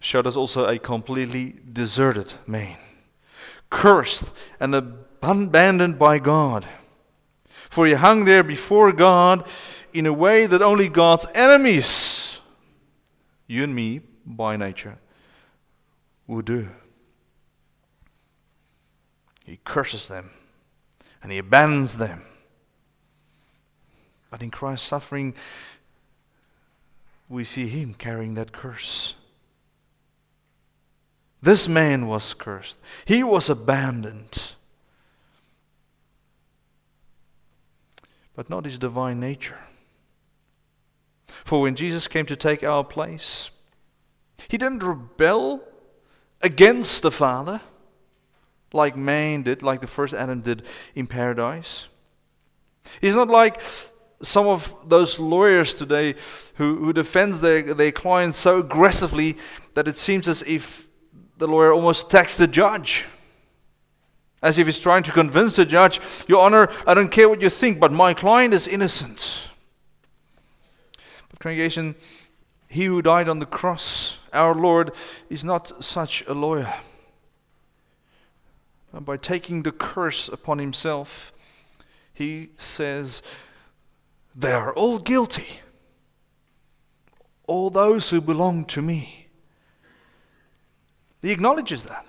showed 0.00 0.26
us 0.26 0.34
also 0.34 0.66
a 0.66 0.80
completely 0.80 1.60
deserted 1.72 2.32
man, 2.44 2.76
cursed 3.70 4.24
and 4.58 4.74
abandoned 4.74 5.96
by 5.96 6.18
God. 6.18 6.66
For 7.70 7.86
he 7.86 7.92
hung 7.92 8.24
there 8.24 8.42
before 8.42 8.90
God 8.90 9.46
in 9.92 10.06
a 10.06 10.12
way 10.12 10.46
that 10.46 10.60
only 10.60 10.88
God's 10.88 11.26
enemies, 11.34 12.38
you 13.46 13.62
and 13.62 13.76
me 13.76 14.00
by 14.24 14.56
nature, 14.56 14.98
would 16.26 16.44
do. 16.44 16.68
He 19.44 19.58
curses 19.64 20.08
them 20.08 20.30
and 21.22 21.32
he 21.32 21.38
abandons 21.38 21.96
them. 21.98 22.22
But 24.30 24.42
in 24.42 24.50
Christ's 24.50 24.86
suffering, 24.86 25.34
we 27.28 27.44
see 27.44 27.66
him 27.66 27.94
carrying 27.94 28.34
that 28.34 28.52
curse. 28.52 29.14
This 31.42 31.66
man 31.68 32.06
was 32.06 32.34
cursed, 32.34 32.78
he 33.04 33.22
was 33.22 33.48
abandoned. 33.48 34.52
But 38.36 38.48
not 38.48 38.64
his 38.64 38.78
divine 38.78 39.20
nature. 39.20 39.58
For 41.44 41.60
when 41.60 41.74
Jesus 41.74 42.06
came 42.06 42.26
to 42.26 42.36
take 42.36 42.62
our 42.62 42.84
place, 42.84 43.50
he 44.48 44.58
didn't 44.58 44.82
rebel 44.82 45.62
against 46.42 47.02
the 47.02 47.10
Father 47.10 47.60
like 48.72 48.96
man 48.96 49.42
did, 49.42 49.62
like 49.62 49.80
the 49.80 49.86
first 49.86 50.14
Adam 50.14 50.40
did 50.40 50.62
in 50.94 51.06
paradise. 51.06 51.86
He's 53.00 53.14
not 53.14 53.28
like 53.28 53.60
some 54.22 54.46
of 54.46 54.74
those 54.86 55.18
lawyers 55.18 55.74
today 55.74 56.14
who, 56.54 56.76
who 56.76 56.92
defends 56.92 57.40
their, 57.40 57.74
their 57.74 57.92
clients 57.92 58.38
so 58.38 58.58
aggressively 58.58 59.36
that 59.74 59.88
it 59.88 59.98
seems 59.98 60.28
as 60.28 60.42
if 60.46 60.86
the 61.38 61.48
lawyer 61.48 61.72
almost 61.72 62.06
attacks 62.06 62.36
the 62.36 62.46
judge. 62.46 63.06
As 64.42 64.58
if 64.58 64.66
he's 64.66 64.78
trying 64.78 65.02
to 65.02 65.12
convince 65.12 65.56
the 65.56 65.66
judge, 65.66 66.00
Your 66.26 66.42
Honor, 66.42 66.70
I 66.86 66.94
don't 66.94 67.10
care 67.10 67.28
what 67.28 67.42
you 67.42 67.50
think, 67.50 67.78
but 67.78 67.92
my 67.92 68.14
client 68.14 68.54
is 68.54 68.66
innocent. 68.66 69.48
But, 71.28 71.40
congregation, 71.40 71.94
he 72.70 72.84
who 72.84 73.02
died 73.02 73.28
on 73.28 73.40
the 73.40 73.46
cross, 73.46 74.18
our 74.32 74.54
Lord, 74.54 74.92
is 75.28 75.42
not 75.42 75.84
such 75.84 76.24
a 76.28 76.32
lawyer. 76.32 76.72
And 78.92 79.04
by 79.04 79.16
taking 79.16 79.64
the 79.64 79.72
curse 79.72 80.28
upon 80.28 80.60
himself, 80.60 81.32
he 82.14 82.50
says, 82.58 83.22
They 84.36 84.52
are 84.52 84.72
all 84.72 85.00
guilty. 85.00 85.60
All 87.48 87.70
those 87.70 88.10
who 88.10 88.20
belong 88.20 88.64
to 88.66 88.80
me. 88.80 89.26
He 91.22 91.32
acknowledges 91.32 91.86
that. 91.86 92.06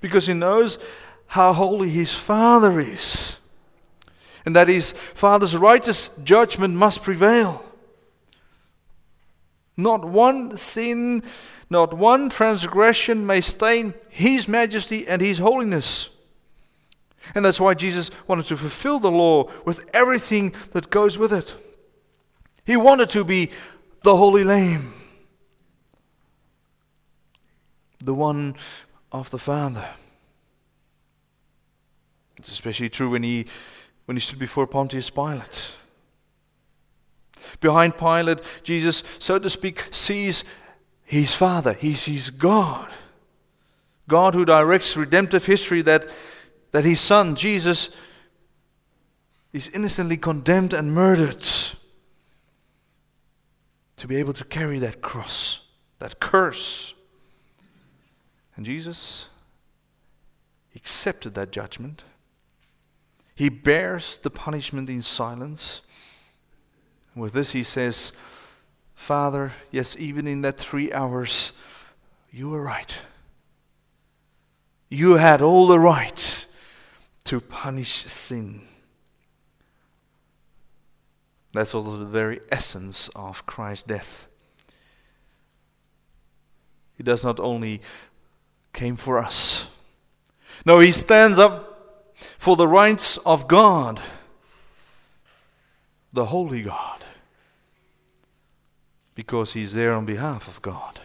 Because 0.00 0.26
he 0.26 0.34
knows 0.34 0.78
how 1.28 1.52
holy 1.52 1.90
his 1.90 2.12
Father 2.12 2.80
is. 2.80 3.36
And 4.44 4.56
that 4.56 4.66
his 4.66 4.90
Father's 4.90 5.56
righteous 5.56 6.10
judgment 6.24 6.74
must 6.74 7.04
prevail. 7.04 7.64
Not 9.78 10.04
one 10.04 10.56
sin, 10.56 11.22
not 11.70 11.94
one 11.94 12.30
transgression 12.30 13.24
may 13.24 13.40
stain 13.40 13.94
His 14.08 14.48
majesty 14.48 15.06
and 15.06 15.22
His 15.22 15.38
holiness. 15.38 16.10
And 17.32 17.44
that's 17.44 17.60
why 17.60 17.74
Jesus 17.74 18.10
wanted 18.26 18.46
to 18.46 18.56
fulfill 18.56 18.98
the 18.98 19.10
law 19.10 19.48
with 19.64 19.88
everything 19.94 20.52
that 20.72 20.90
goes 20.90 21.16
with 21.16 21.32
it. 21.32 21.54
He 22.64 22.76
wanted 22.76 23.08
to 23.10 23.22
be 23.22 23.50
the 24.02 24.16
Holy 24.16 24.42
Lamb, 24.42 24.92
the 28.00 28.14
one 28.14 28.56
of 29.12 29.30
the 29.30 29.38
Father. 29.38 29.90
It's 32.36 32.50
especially 32.50 32.88
true 32.88 33.10
when 33.10 33.22
he, 33.22 33.46
when 34.06 34.16
he 34.16 34.20
stood 34.20 34.40
before 34.40 34.66
Pontius 34.66 35.08
Pilate. 35.08 35.70
Behind 37.60 37.96
Pilate, 37.96 38.40
Jesus, 38.62 39.02
so 39.18 39.38
to 39.38 39.50
speak, 39.50 39.88
sees 39.90 40.44
his 41.04 41.34
Father. 41.34 41.72
He 41.72 41.94
sees 41.94 42.30
God. 42.30 42.90
God 44.08 44.34
who 44.34 44.44
directs 44.44 44.96
redemptive 44.96 45.46
history 45.46 45.82
that, 45.82 46.08
that 46.72 46.84
his 46.84 47.00
Son, 47.00 47.36
Jesus, 47.36 47.90
is 49.52 49.68
innocently 49.68 50.16
condemned 50.16 50.72
and 50.72 50.92
murdered. 50.92 51.46
To 53.96 54.06
be 54.06 54.16
able 54.16 54.32
to 54.34 54.44
carry 54.44 54.78
that 54.78 55.02
cross, 55.02 55.60
that 55.98 56.20
curse. 56.20 56.94
And 58.54 58.64
Jesus 58.64 59.26
accepted 60.74 61.34
that 61.34 61.50
judgment. 61.50 62.04
He 63.34 63.48
bears 63.48 64.18
the 64.18 64.30
punishment 64.30 64.88
in 64.88 65.02
silence. 65.02 65.80
With 67.18 67.32
this, 67.32 67.50
he 67.50 67.64
says, 67.64 68.12
Father, 68.94 69.52
yes, 69.72 69.96
even 69.98 70.28
in 70.28 70.42
that 70.42 70.56
three 70.56 70.92
hours, 70.92 71.52
you 72.30 72.48
were 72.50 72.62
right. 72.62 72.94
You 74.88 75.16
had 75.16 75.42
all 75.42 75.66
the 75.66 75.80
right 75.80 76.46
to 77.24 77.40
punish 77.40 78.04
sin. 78.06 78.62
That's 81.52 81.74
also 81.74 81.98
the 81.98 82.04
very 82.04 82.40
essence 82.52 83.08
of 83.16 83.44
Christ's 83.46 83.82
death. 83.82 84.28
He 86.96 87.02
does 87.02 87.24
not 87.24 87.40
only 87.40 87.80
came 88.72 88.96
for 88.96 89.18
us. 89.18 89.66
No, 90.64 90.78
he 90.78 90.92
stands 90.92 91.38
up 91.38 92.14
for 92.38 92.54
the 92.54 92.68
rights 92.68 93.16
of 93.18 93.48
God, 93.48 94.00
the 96.12 96.26
holy 96.26 96.62
God 96.62 96.98
because 99.18 99.52
he's 99.52 99.74
there 99.74 99.92
on 99.94 100.06
behalf 100.06 100.46
of 100.46 100.62
God. 100.62 101.00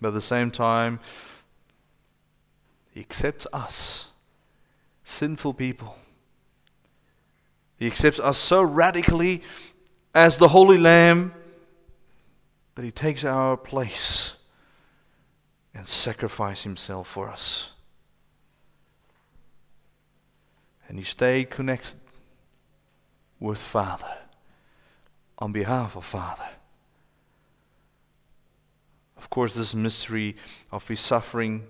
But 0.00 0.08
at 0.08 0.14
the 0.14 0.20
same 0.20 0.52
time, 0.52 1.00
he 2.92 3.00
accepts 3.00 3.44
us, 3.52 4.10
sinful 5.02 5.54
people. 5.54 5.96
He 7.78 7.88
accepts 7.88 8.20
us 8.20 8.38
so 8.38 8.62
radically 8.62 9.42
as 10.14 10.38
the 10.38 10.46
Holy 10.46 10.78
Lamb 10.78 11.34
that 12.76 12.84
he 12.84 12.92
takes 12.92 13.24
our 13.24 13.56
place 13.56 14.34
and 15.74 15.88
sacrifices 15.88 16.62
himself 16.62 17.08
for 17.08 17.28
us. 17.28 17.72
And 20.86 20.96
you 20.96 21.04
stay 21.04 21.44
connected 21.44 21.98
with 23.40 23.58
Father 23.58 24.18
on 25.38 25.52
behalf 25.52 25.96
of 25.96 26.04
Father. 26.04 26.48
Of 29.16 29.30
course, 29.30 29.54
this 29.54 29.74
mystery 29.74 30.36
of 30.70 30.86
his 30.88 31.00
suffering 31.00 31.66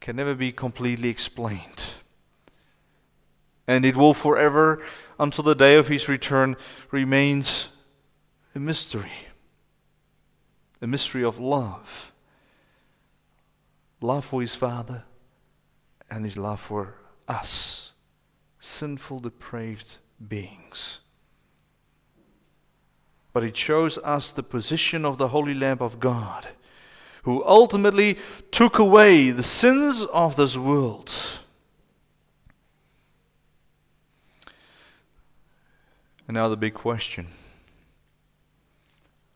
can 0.00 0.16
never 0.16 0.34
be 0.34 0.52
completely 0.52 1.08
explained. 1.08 1.82
And 3.66 3.84
it 3.84 3.96
will 3.96 4.14
forever, 4.14 4.82
until 5.18 5.44
the 5.44 5.54
day 5.54 5.76
of 5.76 5.88
his 5.88 6.08
return, 6.08 6.56
remains 6.90 7.68
a 8.54 8.58
mystery. 8.58 9.12
a 10.80 10.86
mystery 10.86 11.24
of 11.24 11.38
love. 11.38 12.12
Love 14.00 14.24
for 14.24 14.40
his 14.40 14.54
Father 14.54 15.04
and 16.10 16.24
his 16.24 16.36
love 16.36 16.60
for 16.60 16.94
us, 17.26 17.92
sinful, 18.60 19.20
depraved 19.20 19.96
beings. 20.26 21.00
But 23.38 23.44
it 23.44 23.56
shows 23.56 23.98
us 23.98 24.32
the 24.32 24.42
position 24.42 25.04
of 25.04 25.16
the 25.16 25.28
Holy 25.28 25.54
Lamb 25.54 25.78
of 25.78 26.00
God, 26.00 26.48
who 27.22 27.44
ultimately 27.44 28.18
took 28.50 28.80
away 28.80 29.30
the 29.30 29.44
sins 29.44 30.04
of 30.12 30.34
this 30.34 30.56
world. 30.56 31.12
And 36.26 36.34
now 36.34 36.48
the 36.48 36.56
big 36.56 36.74
question 36.74 37.28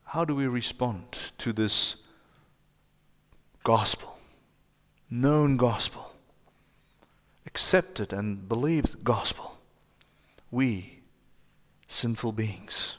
how 0.06 0.24
do 0.24 0.34
we 0.34 0.48
respond 0.48 1.04
to 1.38 1.52
this 1.52 1.94
gospel, 3.62 4.18
known 5.08 5.56
gospel, 5.56 6.16
accepted 7.46 8.12
and 8.12 8.48
believed 8.48 9.04
gospel? 9.04 9.60
We, 10.50 11.02
sinful 11.86 12.32
beings. 12.32 12.96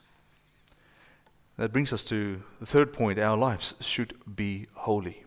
That 1.64 1.72
brings 1.72 1.94
us 1.94 2.04
to 2.04 2.44
the 2.60 2.66
third 2.66 2.92
point 2.92 3.18
our 3.18 3.38
lives 3.38 3.74
should 3.80 4.16
be 4.36 4.68
holy. 4.74 5.24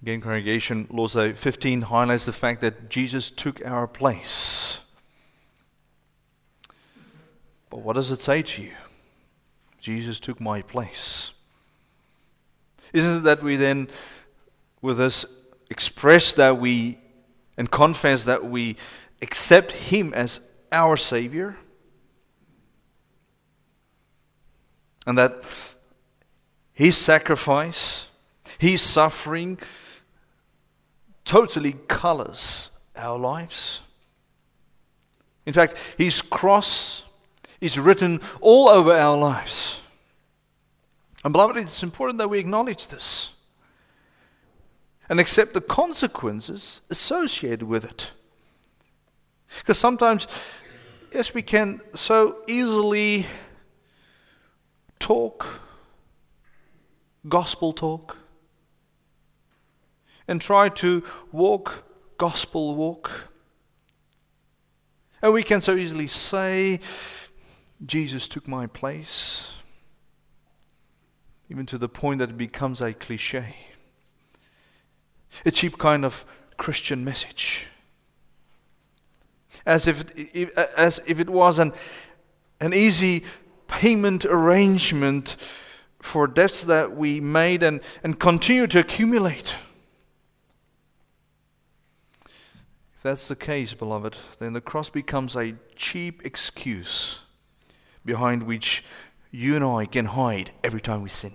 Again, 0.00 0.20
congregation, 0.20 0.84
Day 0.84 1.32
15 1.32 1.80
highlights 1.80 2.26
the 2.26 2.32
fact 2.32 2.60
that 2.60 2.88
Jesus 2.88 3.28
took 3.28 3.60
our 3.66 3.88
place. 3.88 4.82
But 7.68 7.80
what 7.80 7.96
does 7.96 8.12
it 8.12 8.20
say 8.20 8.42
to 8.42 8.62
you? 8.62 8.74
Jesus 9.80 10.20
took 10.20 10.40
my 10.40 10.62
place. 10.62 11.32
Isn't 12.92 13.16
it 13.16 13.22
that 13.24 13.42
we 13.42 13.56
then, 13.56 13.88
with 14.80 14.98
this, 14.98 15.26
express 15.70 16.32
that 16.34 16.58
we 16.58 17.00
and 17.58 17.68
confess 17.68 18.22
that 18.22 18.44
we 18.44 18.76
accept 19.20 19.72
Him 19.72 20.14
as 20.14 20.40
our 20.72 20.96
Savior? 20.96 21.56
And 25.06 25.18
that 25.18 25.44
His 26.72 26.96
sacrifice, 26.96 28.06
His 28.58 28.80
suffering, 28.82 29.58
totally 31.24 31.74
colors 31.88 32.70
our 32.96 33.18
lives. 33.18 33.80
In 35.46 35.52
fact, 35.52 35.76
His 35.98 36.22
cross 36.22 37.02
is 37.60 37.78
written 37.78 38.20
all 38.40 38.68
over 38.68 38.92
our 38.92 39.16
lives. 39.16 39.80
And, 41.24 41.32
beloved, 41.32 41.56
it's 41.56 41.82
important 41.82 42.18
that 42.18 42.28
we 42.28 42.38
acknowledge 42.38 42.88
this 42.88 43.30
and 45.08 45.20
accept 45.20 45.54
the 45.54 45.60
consequences 45.60 46.80
associated 46.90 47.62
with 47.62 47.84
it. 47.84 48.10
Because 49.58 49.78
sometimes, 49.78 50.26
yes, 51.14 51.34
we 51.34 51.42
can 51.42 51.80
so 51.94 52.38
easily 52.46 53.26
talk, 54.98 55.60
gospel 57.28 57.72
talk, 57.72 58.16
and 60.26 60.40
try 60.40 60.68
to 60.68 61.02
walk 61.30 61.84
gospel 62.18 62.74
walk. 62.74 63.10
And 65.20 65.32
we 65.32 65.42
can 65.42 65.60
so 65.60 65.76
easily 65.76 66.08
say, 66.08 66.80
Jesus 67.84 68.28
took 68.28 68.48
my 68.48 68.66
place, 68.66 69.54
even 71.50 71.66
to 71.66 71.78
the 71.78 71.88
point 71.88 72.20
that 72.20 72.30
it 72.30 72.38
becomes 72.38 72.80
a 72.80 72.92
cliche, 72.92 73.56
a 75.44 75.50
cheap 75.50 75.78
kind 75.78 76.04
of 76.04 76.24
Christian 76.56 77.04
message. 77.04 77.68
As 79.64 79.86
if, 79.86 80.04
it, 80.16 80.50
as 80.76 81.00
if 81.06 81.20
it 81.20 81.30
was 81.30 81.58
an, 81.58 81.72
an 82.60 82.74
easy 82.74 83.24
payment 83.68 84.24
arrangement 84.24 85.36
for 86.00 86.26
debts 86.26 86.64
that 86.64 86.96
we 86.96 87.20
made 87.20 87.62
and, 87.62 87.80
and 88.02 88.18
continue 88.18 88.66
to 88.66 88.80
accumulate. 88.80 89.54
If 92.96 93.02
that's 93.02 93.28
the 93.28 93.36
case, 93.36 93.74
beloved, 93.74 94.16
then 94.38 94.52
the 94.52 94.60
cross 94.60 94.88
becomes 94.88 95.34
a 95.36 95.54
cheap 95.74 96.24
excuse 96.24 97.20
behind 98.04 98.44
which 98.44 98.84
you 99.30 99.56
and 99.56 99.64
I 99.64 99.86
can 99.86 100.06
hide 100.06 100.50
every 100.62 100.80
time 100.80 101.02
we 101.02 101.08
sin. 101.08 101.32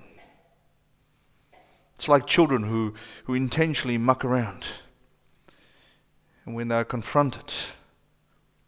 It's 1.96 2.08
like 2.08 2.28
children 2.28 2.63
who, 2.63 2.94
who 3.26 3.34
intentionally 3.34 3.98
muck 3.98 4.24
around. 4.24 4.66
And 6.46 6.56
when 6.56 6.68
they're 6.68 6.86
confronted, 6.86 7.52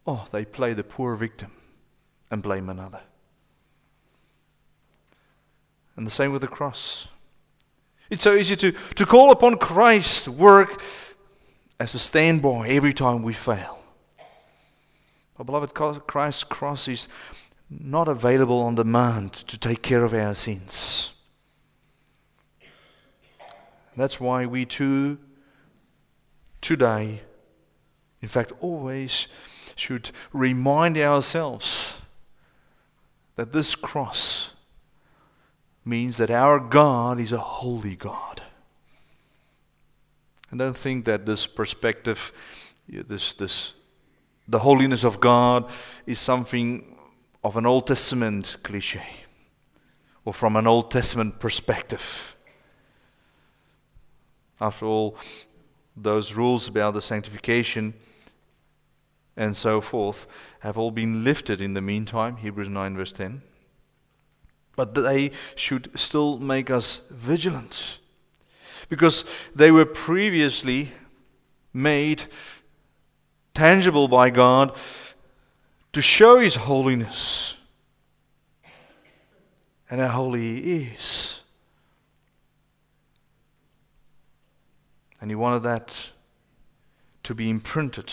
oh, 0.10 0.26
they 0.32 0.44
play 0.44 0.74
the 0.74 0.84
poor 0.84 1.16
victim 1.16 1.52
and 2.32 2.42
blame 2.42 2.70
another. 2.70 3.02
And 5.96 6.08
the 6.08 6.12
same 6.12 6.32
with 6.32 6.42
the 6.42 6.48
cross. 6.48 7.08
It's 8.10 8.24
so 8.24 8.34
easy 8.34 8.56
to, 8.56 8.72
to 8.72 9.06
call 9.06 9.32
upon 9.32 9.58
Christ's 9.58 10.28
work 10.28 10.82
as 11.80 11.94
a 11.94 12.00
standby 12.00 12.70
every 12.70 12.94
time 12.94 13.22
we 13.22 13.34
fail. 13.34 13.80
But, 15.38 15.46
beloved, 15.46 15.74
Christ's 15.74 16.44
cross 16.44 16.88
is 16.88 17.08
not 17.70 18.08
available 18.08 18.60
on 18.62 18.76
demand 18.76 19.34
to 19.34 19.58
take 19.58 19.84
care 19.84 20.04
of 20.04 20.14
our 20.14 20.34
sins. 20.34 21.12
That's 23.96 24.20
why 24.20 24.46
we 24.46 24.66
too, 24.66 25.20
today, 26.62 27.22
in 28.22 28.28
fact, 28.28 28.54
always 28.60 29.28
should 29.80 30.12
remind 30.34 30.98
ourselves 30.98 31.96
that 33.36 33.54
this 33.54 33.76
cross 33.76 34.52
means 35.86 36.18
that 36.18 36.30
our 36.30 36.60
God 36.60 37.20
is 37.20 37.32
a 37.32 37.38
holy 37.38 37.96
God. 37.96 38.44
And 40.52 40.60
don't 40.60 40.78
think 40.78 41.06
that 41.06 41.26
this 41.26 41.48
perspective, 41.48 42.32
this, 42.88 43.34
this, 43.34 43.74
the 44.48 44.60
holiness 44.60 45.04
of 45.04 45.20
God 45.20 45.70
is 46.06 46.20
something 46.20 46.98
of 47.44 47.56
an 47.56 47.66
Old 47.66 47.88
Testament 47.88 48.58
cliche 48.64 49.06
or 50.26 50.34
from 50.34 50.56
an 50.56 50.68
Old 50.68 50.92
Testament 50.92 51.40
perspective. 51.40 52.36
After 54.60 54.86
all, 54.86 55.16
those 55.96 56.34
rules 56.34 56.68
about 56.68 56.94
the 56.94 57.02
sanctification 57.02 57.94
and 59.40 59.56
so 59.56 59.80
forth 59.80 60.28
have 60.60 60.78
all 60.78 60.92
been 60.92 61.24
lifted 61.24 61.62
in 61.62 61.74
the 61.74 61.82
meantime, 61.82 62.36
Hebrews 62.36 62.68
9, 62.68 62.98
verse 62.98 63.14
10. 63.14 63.42
But 64.76 64.94
they 64.94 65.32
should 65.56 65.98
still 65.98 66.38
make 66.38 66.70
us 66.70 67.02
vigilant 67.10 68.00
because 68.90 69.24
they 69.56 69.72
were 69.72 69.86
previously 69.86 70.92
made 71.74 72.24
tangible 73.54 74.10
by 74.10 74.30
God 74.30 74.76
to 75.94 76.02
show 76.02 76.40
His 76.40 76.56
holiness 76.56 77.56
and 79.90 80.02
how 80.02 80.10
holy 80.10 80.62
He 80.62 80.74
is. 80.82 81.40
And 85.22 85.32
He 85.32 85.36
wanted 85.36 85.64
that 85.64 86.10
to 87.24 87.34
be 87.34 87.50
imprinted 87.50 88.12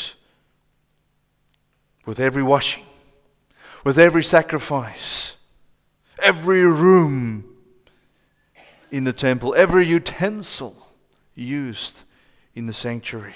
with 2.06 2.18
every 2.18 2.42
washing, 2.42 2.84
with 3.84 3.98
every 3.98 4.24
sacrifice, 4.24 5.34
every 6.22 6.64
room 6.64 7.44
in 8.90 9.04
the 9.04 9.12
temple, 9.12 9.54
every 9.56 9.86
utensil 9.86 10.88
used 11.34 12.04
in 12.54 12.66
the 12.66 12.72
sanctuary, 12.72 13.34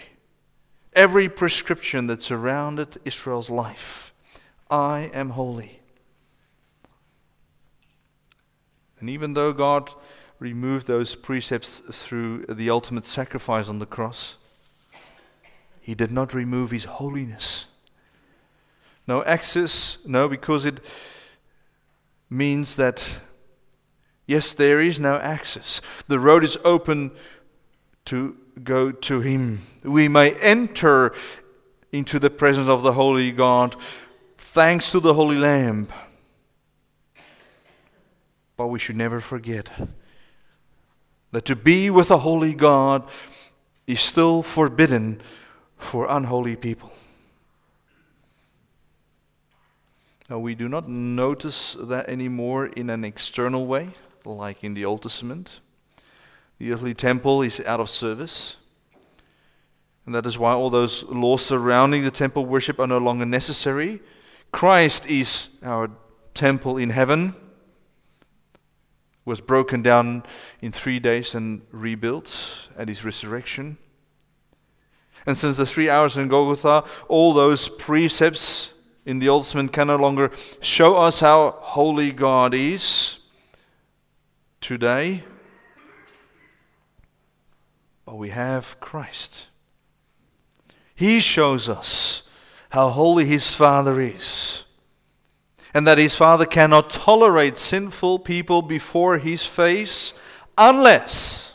every 0.94 1.28
prescription 1.28 2.06
that 2.06 2.22
surrounded 2.22 2.98
Israel's 3.04 3.50
life 3.50 4.14
I 4.70 5.11
am 5.12 5.30
holy. 5.30 5.80
And 9.00 9.11
even 9.11 9.35
though 9.35 9.52
God 9.52 9.90
removed 10.38 10.87
those 10.87 11.16
precepts 11.16 11.83
through 11.90 12.46
the 12.46 12.70
ultimate 12.70 13.04
sacrifice 13.04 13.68
on 13.68 13.78
the 13.78 13.87
cross, 13.87 14.37
He 15.80 15.94
did 15.94 16.12
not 16.12 16.33
remove 16.33 16.70
His 16.70 16.85
holiness. 16.85 17.66
No 19.11 19.25
access, 19.25 19.99
no, 20.07 20.29
because 20.29 20.64
it 20.64 20.79
means 22.31 22.77
that, 22.77 23.03
yes, 24.25 24.53
there 24.53 24.81
is 24.81 25.01
no 25.01 25.16
access. 25.16 25.81
The 26.07 26.20
road 26.20 26.44
is 26.44 26.57
open 26.64 27.11
to 28.05 28.37
go 28.62 28.92
to 28.92 29.20
Him. 29.20 29.62
We 29.83 30.07
may 30.07 30.35
enter 30.35 31.12
into 31.90 32.20
the 32.20 32.31
presence 32.31 32.68
of 32.68 32.85
the 32.85 32.92
Holy 32.92 33.33
God 33.33 33.75
thanks 34.38 34.92
to 34.92 35.01
the 35.01 35.14
Holy 35.14 35.38
Lamb. 35.38 35.88
But 38.57 38.68
we 38.68 38.79
should 38.79 38.96
never 38.96 39.20
forget 39.20 39.70
that 41.33 41.44
to 41.46 41.57
be 41.57 41.90
with 41.90 42.12
a 42.12 42.18
holy 42.18 42.55
God 42.55 43.09
is 43.88 44.01
still 44.01 44.44
forbidden 44.44 45.20
for 45.79 46.07
unholy 46.09 46.55
people. 46.55 46.92
Now, 50.31 50.38
we 50.38 50.55
do 50.55 50.69
not 50.69 50.88
notice 50.88 51.77
that 51.81 52.09
anymore 52.09 52.66
in 52.66 52.88
an 52.88 53.05
external 53.05 53.66
way, 53.66 53.90
like 54.25 54.62
in 54.62 54.75
the 54.75 54.85
Old 54.85 55.03
Testament. 55.03 55.59
The 56.59 56.73
earthly 56.73 56.95
temple 56.95 57.43
is 57.43 57.59
out 57.66 57.81
of 57.81 57.90
service. 57.90 58.57
And 60.07 60.14
that 60.14 60.25
is 60.27 60.38
why 60.38 60.53
all 60.53 60.71
those 60.71 61.03
laws 61.03 61.45
surrounding 61.45 62.05
the 62.05 62.12
temple 62.12 62.47
worship 62.47 62.79
are 62.79 62.87
no 62.87 62.99
longer 62.99 63.27
necessary. 63.27 64.01
Christ 64.53 65.05
is 65.07 65.49
our 65.64 65.90
temple 66.33 66.77
in 66.77 66.90
heaven, 66.90 67.35
was 69.25 69.40
broken 69.40 69.83
down 69.83 70.23
in 70.61 70.71
three 70.71 71.01
days 71.01 71.35
and 71.35 71.62
rebuilt 71.73 72.69
at 72.79 72.87
his 72.87 73.05
resurrection. 73.05 73.79
And 75.27 75.37
since 75.37 75.57
the 75.57 75.66
three 75.66 75.90
hours 75.90 76.16
in 76.16 76.29
Golgotha, 76.29 76.85
all 77.09 77.35
those 77.35 77.69
precepts 77.69 78.71
in 79.11 79.18
the 79.18 79.29
Old 79.29 79.42
Testament 79.42 79.73
can 79.73 79.88
no 79.88 79.96
longer 79.96 80.31
show 80.61 80.96
us 80.96 81.18
how 81.18 81.57
holy 81.59 82.12
God 82.12 82.55
is 82.55 83.18
today. 84.61 85.25
But 88.05 88.16
we 88.18 88.31
have 88.31 88.79
Christ. 88.79 89.46
He 90.94 91.18
shows 91.18 91.68
us 91.68 92.23
how 92.68 92.90
holy 92.90 93.25
His 93.25 93.53
Father 93.53 94.01
is. 94.01 94.62
And 95.75 95.88
that 95.88 95.99
His 95.99 96.14
Father 96.14 96.46
cannot 96.46 96.90
tolerate 96.90 97.59
sinful 97.59 98.20
people 98.20 98.62
before 98.62 99.18
His 99.18 99.44
face 99.44 100.12
unless 100.57 101.55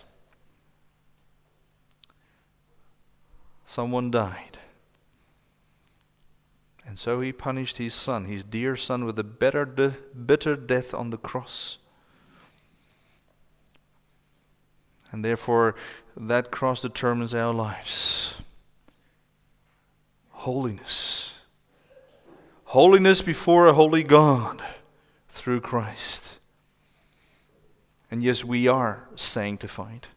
someone 3.66 4.12
died. 4.12 4.55
And 6.88 7.00
so 7.00 7.22
he 7.22 7.34
punished 7.34 7.78
his 7.78 7.94
son, 7.94 8.26
his 8.26 8.44
dear 8.44 8.76
son, 8.76 9.06
with 9.06 9.18
a 9.18 9.24
bitter, 9.24 9.66
de- 9.66 9.96
bitter 10.16 10.56
death 10.56 10.94
on 10.94 11.10
the 11.10 11.18
cross. 11.18 11.78
And 15.12 15.24
therefore, 15.24 15.76
that 16.16 16.52
cross 16.52 16.82
determines 16.82 17.34
our 17.34 17.54
lives. 17.54 18.36
Holiness. 20.30 21.32
Holiness 22.66 23.22
before 23.22 23.68
a 23.68 23.74
holy 23.74 24.04
God 24.04 24.62
through 25.30 25.62
Christ. 25.62 26.40
And 28.12 28.24
yes, 28.24 28.44
we 28.44 28.68
are 28.68 29.08
sanctified. 29.16 30.08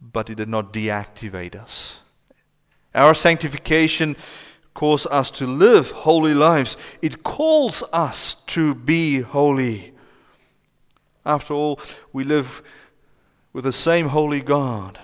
But 0.00 0.30
it 0.30 0.36
did 0.36 0.48
not 0.48 0.72
deactivate 0.72 1.54
us. 1.54 1.98
Our 2.94 3.14
sanctification 3.14 4.16
calls 4.74 5.06
us 5.06 5.30
to 5.32 5.46
live 5.46 5.90
holy 5.90 6.34
lives. 6.34 6.76
It 7.02 7.22
calls 7.22 7.82
us 7.92 8.36
to 8.46 8.74
be 8.74 9.20
holy. 9.20 9.92
After 11.24 11.54
all, 11.54 11.80
we 12.12 12.24
live 12.24 12.62
with 13.52 13.64
the 13.64 13.72
same 13.72 14.08
holy 14.08 14.40
God 14.40 14.98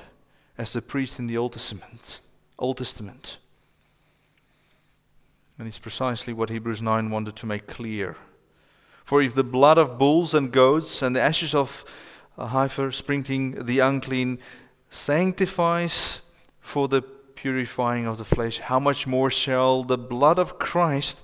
as 0.57 0.72
the 0.72 0.83
priest 0.83 1.18
in 1.18 1.27
the 1.27 1.37
Old 1.37 1.53
Testament. 1.53 2.22
Old 2.59 2.79
Testament. 2.79 3.38
And 5.59 5.68
it's 5.68 5.79
precisely 5.79 6.33
what 6.33 6.51
Hebrews 6.51 6.83
9 6.83 7.11
wanted 7.11 7.37
to 7.37 7.46
make 7.46 7.66
clear. 7.66 8.16
For 9.05 9.22
if 9.22 9.35
the 9.35 9.44
blood 9.44 9.79
of 9.79 9.99
bulls 9.99 10.35
and 10.35 10.53
goats 10.53 11.03
and 11.03 11.14
the 11.14 11.20
ashes 11.20 11.55
of 11.55 11.85
a 12.37 12.49
heifer 12.49 12.90
sprinkling 12.90 13.64
the 13.64 13.79
unclean 13.79 14.38
sanctifies 14.90 16.20
for 16.61 16.88
the 16.88 17.03
purifying 17.37 18.07
of 18.07 18.18
the 18.18 18.25
flesh, 18.25 18.59
how 18.59 18.81
much 18.81 19.07
more 19.07 19.31
shall 19.31 19.85
the 19.85 19.99
blood 19.99 20.38
of 20.38 20.59
Christ, 20.59 21.20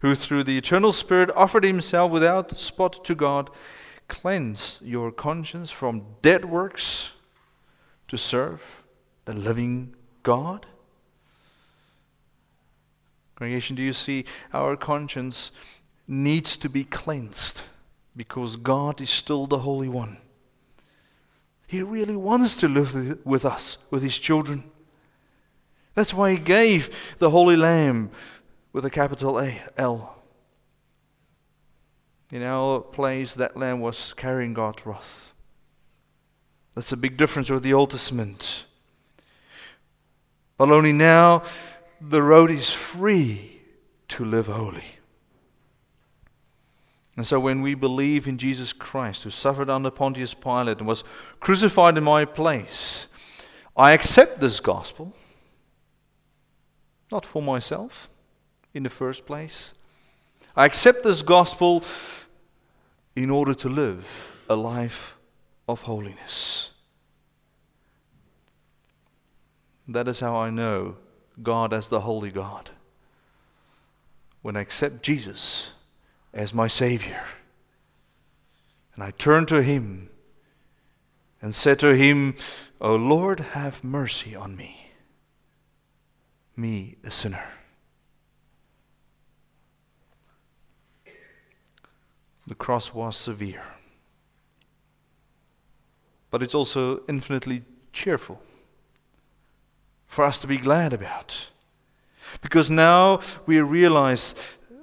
who 0.00 0.14
through 0.14 0.44
the 0.44 0.58
eternal 0.58 0.92
Spirit 0.92 1.30
offered 1.34 1.64
himself 1.64 2.12
without 2.12 2.58
spot 2.58 3.04
to 3.04 3.14
God, 3.14 3.50
cleanse 4.06 4.78
your 4.82 5.10
conscience 5.10 5.70
from 5.70 6.04
dead 6.22 6.44
works 6.44 7.12
to 8.08 8.16
serve 8.16 8.84
the 9.24 9.34
living 9.34 9.94
God? 10.22 10.66
Congregation, 13.36 13.74
do 13.74 13.82
you 13.82 13.92
see 13.92 14.24
our 14.52 14.76
conscience 14.76 15.50
needs 16.06 16.56
to 16.58 16.68
be 16.68 16.84
cleansed 16.84 17.62
because 18.16 18.56
God 18.56 19.00
is 19.00 19.10
still 19.10 19.46
the 19.46 19.60
Holy 19.60 19.88
One? 19.88 20.18
He 21.66 21.82
really 21.82 22.14
wants 22.14 22.56
to 22.58 22.68
live 22.68 23.24
with 23.26 23.44
us, 23.44 23.78
with 23.90 24.02
His 24.02 24.18
children. 24.18 24.64
That's 25.94 26.12
why 26.12 26.32
he 26.32 26.38
gave 26.38 27.14
the 27.18 27.30
Holy 27.30 27.56
Lamb 27.56 28.10
with 28.72 28.84
a 28.84 28.90
capital 28.90 29.40
A, 29.40 29.62
L. 29.76 30.16
In 32.30 32.42
our 32.42 32.80
place, 32.80 33.34
that 33.34 33.56
lamb 33.56 33.80
was 33.80 34.12
carrying 34.16 34.54
God's 34.54 34.84
wrath. 34.84 35.32
That's 36.74 36.90
a 36.90 36.96
big 36.96 37.16
difference 37.16 37.48
with 37.48 37.62
the 37.62 37.72
Old 37.72 37.90
Testament. 37.90 38.64
But 40.56 40.70
only 40.70 40.92
now 40.92 41.44
the 42.00 42.22
road 42.22 42.50
is 42.50 42.72
free 42.72 43.60
to 44.08 44.24
live 44.24 44.48
holy. 44.48 44.84
And 47.16 47.24
so 47.24 47.38
when 47.38 47.62
we 47.62 47.74
believe 47.74 48.26
in 48.26 48.38
Jesus 48.38 48.72
Christ, 48.72 49.22
who 49.22 49.30
suffered 49.30 49.70
under 49.70 49.90
Pontius 49.90 50.34
Pilate 50.34 50.78
and 50.78 50.88
was 50.88 51.04
crucified 51.38 51.96
in 51.96 52.02
my 52.02 52.24
place, 52.24 53.06
I 53.76 53.92
accept 53.92 54.40
this 54.40 54.58
gospel 54.58 55.14
not 57.14 57.24
for 57.24 57.40
myself 57.40 58.10
in 58.74 58.82
the 58.82 58.90
first 58.90 59.24
place. 59.24 59.72
I 60.56 60.64
accept 60.66 61.04
this 61.04 61.22
gospel 61.22 61.84
in 63.14 63.30
order 63.30 63.54
to 63.54 63.68
live 63.68 64.32
a 64.50 64.56
life 64.56 65.14
of 65.68 65.82
holiness. 65.82 66.70
That 69.86 70.08
is 70.08 70.18
how 70.18 70.34
I 70.34 70.50
know 70.50 70.96
God 71.40 71.72
as 71.72 71.88
the 71.88 72.00
Holy 72.00 72.32
God. 72.32 72.70
When 74.42 74.56
I 74.56 74.62
accept 74.62 75.04
Jesus 75.04 75.72
as 76.32 76.52
my 76.52 76.66
Savior, 76.66 77.22
and 78.96 79.04
I 79.04 79.12
turn 79.12 79.46
to 79.46 79.62
Him 79.62 80.08
and 81.40 81.54
say 81.54 81.76
to 81.76 81.94
Him, 81.94 82.34
O 82.80 82.96
Lord, 82.96 83.38
have 83.54 83.84
mercy 83.84 84.34
on 84.34 84.56
me 84.56 84.83
me, 86.56 86.96
a 87.04 87.10
sinner. 87.10 87.44
The 92.46 92.54
cross 92.54 92.92
was 92.92 93.16
severe, 93.16 93.64
but 96.30 96.42
it's 96.42 96.54
also 96.54 97.02
infinitely 97.08 97.62
cheerful 97.92 98.40
for 100.06 100.24
us 100.24 100.38
to 100.38 100.46
be 100.46 100.58
glad 100.58 100.92
about. 100.92 101.48
Because 102.42 102.70
now 102.70 103.20
we 103.46 103.60
realize 103.60 104.34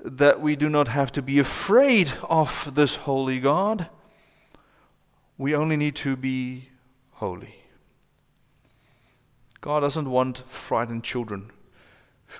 that 0.03 0.41
we 0.41 0.55
do 0.55 0.69
not 0.69 0.87
have 0.87 1.11
to 1.11 1.21
be 1.21 1.37
afraid 1.37 2.11
of 2.29 2.71
this 2.73 2.95
holy 2.95 3.39
God. 3.39 3.89
We 5.37 5.53
only 5.53 5.77
need 5.77 5.95
to 5.97 6.15
be 6.15 6.69
holy. 7.11 7.55
God 9.59 9.81
doesn't 9.81 10.09
want 10.09 10.43
frightened 10.47 11.03
children 11.03 11.51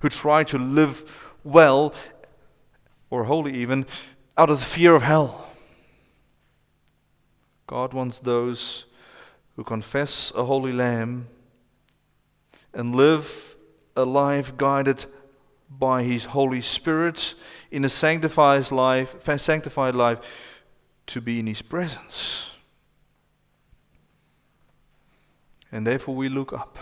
who 0.02 0.10
try 0.10 0.44
to 0.46 0.58
live 0.58 1.30
well, 1.44 1.94
or 3.10 3.26
holy 3.26 3.54
even, 3.54 3.86
out 4.38 4.50
of 4.50 4.60
the 4.60 4.66
fear 4.66 4.96
of 4.96 5.02
hell. 5.02 5.48
God 7.68 7.94
wants 7.94 8.20
those 8.20 8.86
who 9.56 9.64
confess 9.64 10.32
a 10.36 10.46
holy 10.46 10.72
lamb 10.72 11.28
and 12.74 12.96
live 12.96 13.56
a 13.96 14.06
life 14.06 14.56
guided 14.58 15.06
by 15.70 16.04
his 16.04 16.26
Holy 16.26 16.62
Spirit 16.62 17.34
in 17.70 17.86
a 17.86 17.90
sanctified 17.90 18.72
life, 18.72 19.16
sanctified 19.38 19.96
life 19.96 20.20
to 21.08 21.22
be 21.22 21.40
in 21.40 21.48
his 21.48 21.62
presence. 21.62 22.52
And 25.72 25.88
therefore 25.88 26.16
we 26.16 26.28
look 26.28 26.52
up. 26.52 26.78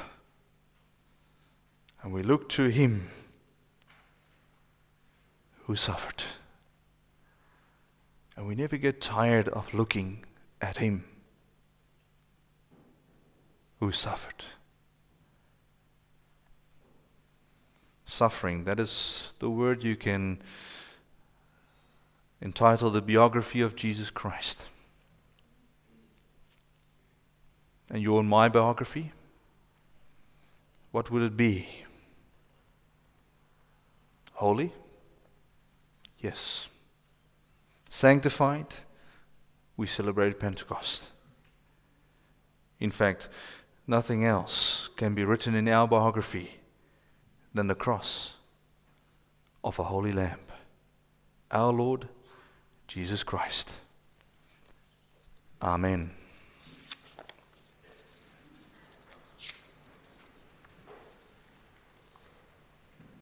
And 2.02 2.14
we 2.14 2.24
look 2.24 2.50
to 2.50 2.66
him 2.68 3.10
who 5.66 5.76
suffered. 5.76 6.24
And 8.36 8.48
we 8.48 8.56
never 8.56 8.78
get 8.78 9.02
tired 9.02 9.50
of 9.50 9.74
looking 9.74 10.26
at 10.62 10.78
him 10.78 11.04
who 13.80 13.92
suffered. 13.92 14.46
suffering. 18.10 18.66
That 18.66 18.80
is 18.80 19.30
the 19.40 19.50
word 19.50 19.84
you 19.84 19.96
can 19.96 20.42
entitle 22.42 22.90
the 22.90 23.02
biography 23.02 23.62
of 23.62 23.76
Jesus 23.76 24.10
Christ. 24.10 24.66
And 27.90 28.02
your 28.02 28.20
and 28.20 28.30
my 28.30 28.50
biography? 28.50 29.12
What 30.92 31.12
would 31.12 31.22
it 31.22 31.38
be? 31.38 31.68
Holy? 34.39 34.71
Yes. 36.17 36.69
Sanctified? 37.89 38.67
We 39.75 39.86
celebrate 39.86 40.39
Pentecost. 40.39 41.08
In 42.80 42.89
fact, 42.89 43.28
nothing 43.86 44.23
else 44.23 44.88
can 44.95 45.13
be 45.13 45.25
written 45.25 45.56
in 45.56 45.67
our 45.67 45.89
biography 45.89 46.52
than 47.54 47.67
the 47.67 47.75
cross 47.75 48.36
of 49.62 49.78
a 49.78 49.84
holy 49.84 50.13
lamb, 50.13 50.39
our 51.52 51.73
Lord 51.73 52.08
Jesus 52.88 53.23
Christ. 53.23 53.73
Amen. 55.62 56.12